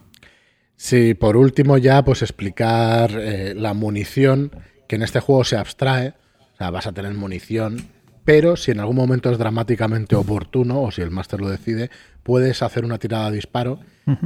Sí, 0.76 1.14
por 1.14 1.38
último 1.38 1.78
ya 1.78 2.04
pues 2.04 2.24
explicar 2.24 3.12
eh, 3.20 3.54
la 3.56 3.76
munición, 3.76 4.52
que 4.88 4.96
en 4.96 5.04
este 5.04 5.20
juego 5.20 5.44
se 5.44 5.58
abstrae, 5.58 6.16
o 6.54 6.58
sea, 6.58 6.72
vas 6.72 6.88
a 6.88 6.92
tener 6.92 7.14
munición, 7.14 7.90
pero 8.28 8.58
si 8.58 8.72
en 8.72 8.82
algún 8.82 8.98
momento 8.98 9.32
es 9.32 9.38
dramáticamente 9.38 10.14
oportuno, 10.18 10.82
o 10.82 10.92
si 10.92 11.02
el 11.02 11.12
máster 11.12 11.40
lo 11.40 11.48
decide, 11.50 11.90
puedes 12.24 12.62
hacer 12.62 12.84
una 12.84 12.98
tirada 12.98 13.30
de 13.30 13.38
disparo 13.38 13.80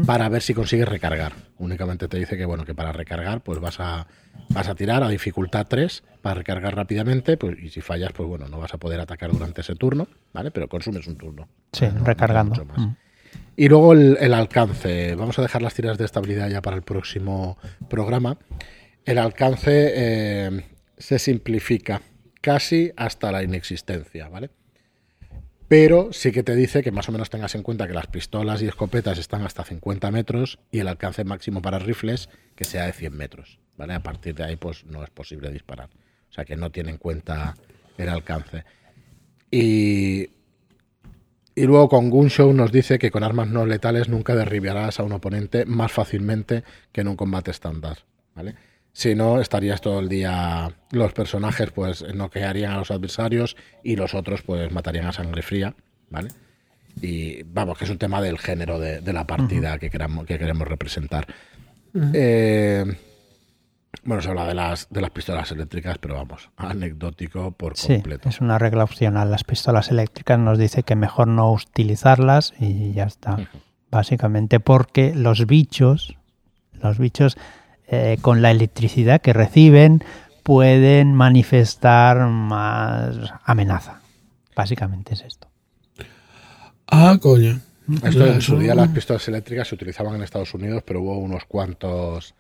para 0.08 0.28
ver 0.28 0.42
si 0.42 0.56
consigues 0.56 0.88
recargar. 0.90 1.34
Únicamente 1.60 2.08
te 2.08 2.18
dice 2.18 2.36
que 2.36 2.46
bueno, 2.46 2.66
que 2.66 2.74
para 2.74 2.92
recargar, 2.92 3.42
pues 3.42 3.60
vas 3.60 3.80
a, 3.80 4.08
vas 4.50 4.68
a 4.68 4.74
tirar 4.74 5.04
a 5.04 5.08
dificultad 5.10 5.68
3 5.70 6.02
para 6.24 6.34
recargar 6.34 6.76
rápidamente, 6.76 7.38
pues, 7.38 7.60
y 7.62 7.70
si 7.70 7.82
fallas, 7.82 8.12
pues 8.12 8.28
bueno, 8.28 8.48
no 8.48 8.58
vas 8.60 8.74
a 8.74 8.80
poder 8.80 9.00
atacar 9.00 9.32
durante 9.32 9.62
ese 9.62 9.76
turno, 9.76 10.08
¿vale? 10.34 10.50
Pero 10.50 10.68
consumes 10.68 11.06
un 11.06 11.18
turno. 11.18 11.48
Sí, 11.72 11.86
No- 11.86 12.00
no 12.00 12.04
recargando. 12.06 12.56
mucho 12.56 12.66
más. 12.66 12.96
Y 13.56 13.70
luego 13.70 13.94
el, 13.94 14.18
el 14.20 14.34
alcance. 14.34 15.14
Vamos 15.14 15.38
a 15.38 15.44
dejar 15.44 15.62
las 15.62 15.76
tiras 15.76 16.00
de 16.00 16.06
estabilidad 16.06 16.50
ya 16.50 16.64
para 16.64 16.76
el 16.76 16.82
próximo 16.82 17.60
programa. 17.88 18.38
El 19.06 19.20
alcance 19.20 19.92
eh, 19.94 20.66
se 20.98 21.20
simplifica 21.20 22.02
casi 22.42 22.92
hasta 22.96 23.32
la 23.32 23.44
inexistencia, 23.44 24.28
¿vale? 24.30 24.50
Pero 25.68 26.12
sí 26.12 26.34
que 26.34 26.44
te 26.44 26.56
dice 26.56 26.84
que 26.84 26.92
más 26.92 27.08
o 27.08 27.14
menos 27.14 27.30
tengas 27.30 27.56
en 27.56 27.64
cuenta 27.64 27.88
que 27.88 27.94
las 27.94 28.08
pistolas 28.08 28.62
y 28.62 28.68
escopetas 28.68 29.18
están 29.18 29.44
hasta 29.44 29.64
50 29.64 30.12
metros 30.12 30.60
y 30.70 30.80
el 30.80 30.88
alcance 30.90 31.24
máximo 31.24 31.62
para 31.62 31.80
rifles 31.80 32.28
que 32.56 32.66
sea 32.66 32.86
de 32.86 32.92
100 32.92 33.16
metros, 33.16 33.60
¿vale? 33.78 33.94
A 33.94 34.04
partir 34.04 34.36
de 34.36 34.44
ahí 34.44 34.58
pues 34.58 34.84
no 34.86 35.04
es 35.04 35.10
posible 35.10 35.50
disparar. 35.50 35.90
O 36.30 36.34
sea 36.34 36.44
que 36.44 36.58
no 36.58 36.72
tiene 36.72 36.90
en 36.90 36.98
cuenta 36.98 37.56
el 37.98 38.10
alcance. 38.10 38.66
Y 39.50 40.30
y 41.54 41.66
luego 41.66 41.90
con 41.90 42.10
Gunshow 42.10 42.54
nos 42.54 42.72
dice 42.72 42.98
que 42.98 43.12
con 43.12 43.24
armas 43.24 43.48
no 43.50 43.66
letales 43.66 44.08
nunca 44.08 44.36
derribarás 44.36 45.00
a 45.00 45.04
un 45.04 45.12
oponente 45.12 45.66
más 45.66 45.92
fácilmente 45.92 46.64
que 46.92 47.02
en 47.02 47.10
un 47.10 47.18
combate 47.18 47.52
estándar, 47.52 48.00
¿vale? 48.36 48.56
Si 48.94 49.16
no, 49.16 49.40
estarías 49.40 49.80
todo 49.82 50.00
el 50.00 50.10
día... 50.10 50.70
Los 50.92 51.14
personajes 51.14 51.72
pues 51.72 52.04
noquearían 52.14 52.74
a 52.74 52.78
los 52.78 52.92
adversarios 52.92 53.56
y 53.84 53.96
los 53.96 54.14
otros 54.14 54.42
pues 54.42 54.72
matarían 54.72 55.06
a 55.08 55.14
sangre 55.14 55.42
fría, 55.42 55.74
¿vale? 56.10 56.30
Y 57.02 57.44
vamos, 57.44 57.78
que 57.78 57.86
es 57.86 57.90
un 57.90 57.98
tema 57.98 58.22
del 58.22 58.38
género 58.38 58.78
de, 58.80 59.00
de 59.00 59.14
la 59.14 59.26
partida 59.26 59.80
que, 59.80 59.90
queramos, 59.90 60.26
que 60.26 60.38
queremos 60.38 60.68
representar. 60.68 61.26
Eh, 62.14 62.86
bueno, 64.04 64.22
se 64.22 64.30
habla 64.30 64.46
de 64.46 64.54
las, 64.56 64.88
de 64.90 65.02
las 65.02 65.10
pistolas 65.12 65.52
eléctricas, 65.52 65.98
pero 66.00 66.16
vamos, 66.16 66.50
anecdótico 66.58 67.52
por 67.52 67.78
Sí, 67.78 67.94
completo. 67.96 68.28
es 68.30 68.42
una 68.42 68.58
regla 68.58 68.84
opcional. 68.84 69.32
Las 69.32 69.44
pistolas 69.44 69.90
eléctricas 69.92 70.40
nos 70.40 70.58
dice 70.58 70.84
que 70.84 70.96
mejor 70.96 71.28
no 71.28 71.52
utilizarlas 71.52 72.54
y 72.60 72.94
ya 72.94 73.04
está. 73.06 73.38
básicamente 73.90 74.60
porque 74.60 75.14
los 75.16 75.46
bichos, 75.46 76.16
los 76.82 76.98
bichos 76.98 77.38
eh, 77.94 78.18
con 78.22 78.42
la 78.42 78.52
electricidad 78.52 79.20
que 79.20 79.34
reciben 79.34 80.02
pueden 80.44 81.14
manifestar 81.14 82.26
más 82.26 83.34
amenaza. 83.44 84.00
Básicamente 84.56 85.14
es 85.14 85.22
esto. 85.24 85.50
Ah, 86.88 87.18
coño. 87.22 87.60
Esto 88.02 88.26
en 88.28 88.42
su 88.42 88.58
día 88.58 88.76
las 88.76 88.88
pistolas 88.88 89.28
eléctricas 89.28 89.68
se 89.68 89.76
utilizaban 89.76 90.16
en 90.16 90.24
Estados 90.24 90.54
Unidos, 90.54 90.84
pero 90.86 91.02
hubo 91.02 91.18
unos 91.18 91.44
cuantos 91.44 92.34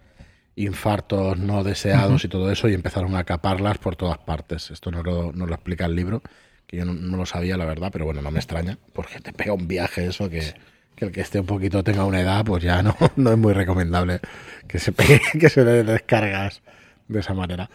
infartos 0.55 1.37
no 1.37 1.65
deseados 1.65 2.23
y 2.23 2.29
todo 2.29 2.49
eso 2.49 2.69
y 2.69 2.73
empezaron 2.73 3.15
a 3.15 3.19
acaparlas 3.19 3.77
por 3.77 3.97
todas 3.97 4.19
partes. 4.19 4.71
Esto 4.71 4.89
no 4.89 5.03
lo, 5.03 5.33
no 5.33 5.47
lo 5.47 5.53
explica 5.53 5.85
el 5.85 5.97
libro, 5.97 6.21
que 6.65 6.77
yo 6.77 6.85
no, 6.85 6.93
no 6.93 7.17
lo 7.17 7.25
sabía, 7.25 7.57
la 7.57 7.65
verdad, 7.65 7.89
pero 7.91 8.05
bueno, 8.05 8.21
no 8.21 8.31
me 8.31 8.39
extraña, 8.39 8.77
porque 8.93 9.19
te 9.19 9.33
pega 9.33 9.51
un 9.51 9.67
viaje 9.67 10.05
eso 10.05 10.29
que, 10.29 10.53
que 11.01 11.05
el 11.05 11.11
que 11.11 11.21
esté 11.21 11.39
un 11.39 11.47
poquito 11.47 11.83
tenga 11.83 12.05
una 12.05 12.21
edad, 12.21 12.45
pues 12.45 12.63
ya 12.63 12.83
no, 12.83 12.95
no 13.15 13.31
es 13.31 13.37
muy 13.37 13.53
recomendable 13.53 14.19
que 14.67 14.77
se 14.77 14.91
pegue, 14.91 15.19
que 15.39 15.49
se 15.49 15.65
le 15.65 15.83
descargas 15.83 16.61
de 17.07 17.19
esa 17.19 17.33
manera. 17.33 17.69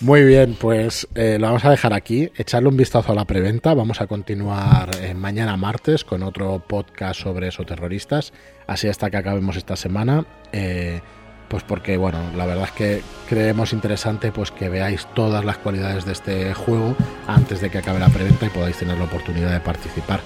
Muy 0.00 0.24
bien, 0.24 0.56
pues 0.58 1.06
eh, 1.14 1.38
lo 1.38 1.48
vamos 1.48 1.64
a 1.64 1.70
dejar 1.70 1.92
aquí. 1.92 2.30
Echarle 2.36 2.68
un 2.68 2.76
vistazo 2.76 3.12
a 3.12 3.14
la 3.14 3.24
preventa. 3.24 3.72
Vamos 3.72 4.00
a 4.00 4.06
continuar 4.06 4.90
eh, 5.00 5.14
mañana 5.14 5.56
martes 5.56 6.04
con 6.04 6.22
otro 6.22 6.62
podcast 6.66 7.20
sobre 7.20 7.48
esoterroristas. 7.48 8.32
Así 8.66 8.88
hasta 8.88 9.10
que 9.10 9.16
acabemos 9.16 9.56
esta 9.56 9.76
semana. 9.76 10.26
Eh, 10.52 11.00
pues 11.48 11.62
porque, 11.62 11.96
bueno, 11.96 12.18
la 12.36 12.44
verdad 12.44 12.64
es 12.64 12.72
que 12.72 13.02
creemos 13.28 13.72
interesante 13.72 14.32
pues 14.32 14.50
que 14.50 14.68
veáis 14.68 15.06
todas 15.14 15.44
las 15.44 15.58
cualidades 15.58 16.04
de 16.04 16.12
este 16.12 16.52
juego 16.52 16.94
antes 17.26 17.60
de 17.62 17.70
que 17.70 17.78
acabe 17.78 17.98
la 17.98 18.08
preventa 18.08 18.46
y 18.46 18.50
podáis 18.50 18.76
tener 18.76 18.98
la 18.98 19.04
oportunidad 19.04 19.52
de 19.52 19.60
participar. 19.60 20.20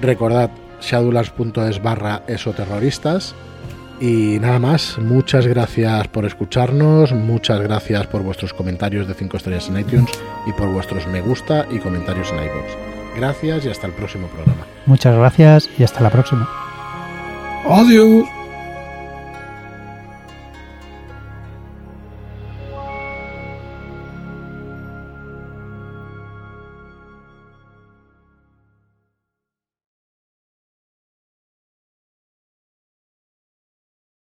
Recordad 0.00 0.50
shadowlands.es 0.82 1.82
barra 1.82 2.22
esoterroristas. 2.26 3.34
Y 4.00 4.38
nada 4.40 4.58
más, 4.58 4.98
muchas 4.98 5.46
gracias 5.46 6.08
por 6.08 6.24
escucharnos, 6.24 7.12
muchas 7.12 7.60
gracias 7.60 8.06
por 8.08 8.22
vuestros 8.22 8.52
comentarios 8.52 9.06
de 9.06 9.14
5 9.14 9.36
estrellas 9.36 9.68
en 9.68 9.78
iTunes 9.78 10.10
y 10.46 10.52
por 10.52 10.68
vuestros 10.72 11.06
me 11.06 11.20
gusta 11.20 11.66
y 11.70 11.78
comentarios 11.78 12.30
en 12.32 12.38
iVoox. 12.38 13.16
Gracias 13.16 13.64
y 13.64 13.68
hasta 13.68 13.86
el 13.86 13.92
próximo 13.92 14.26
programa. 14.28 14.66
Muchas 14.86 15.16
gracias 15.16 15.70
y 15.78 15.84
hasta 15.84 16.00
la 16.00 16.10
próxima. 16.10 16.48
Adiós. 17.68 18.41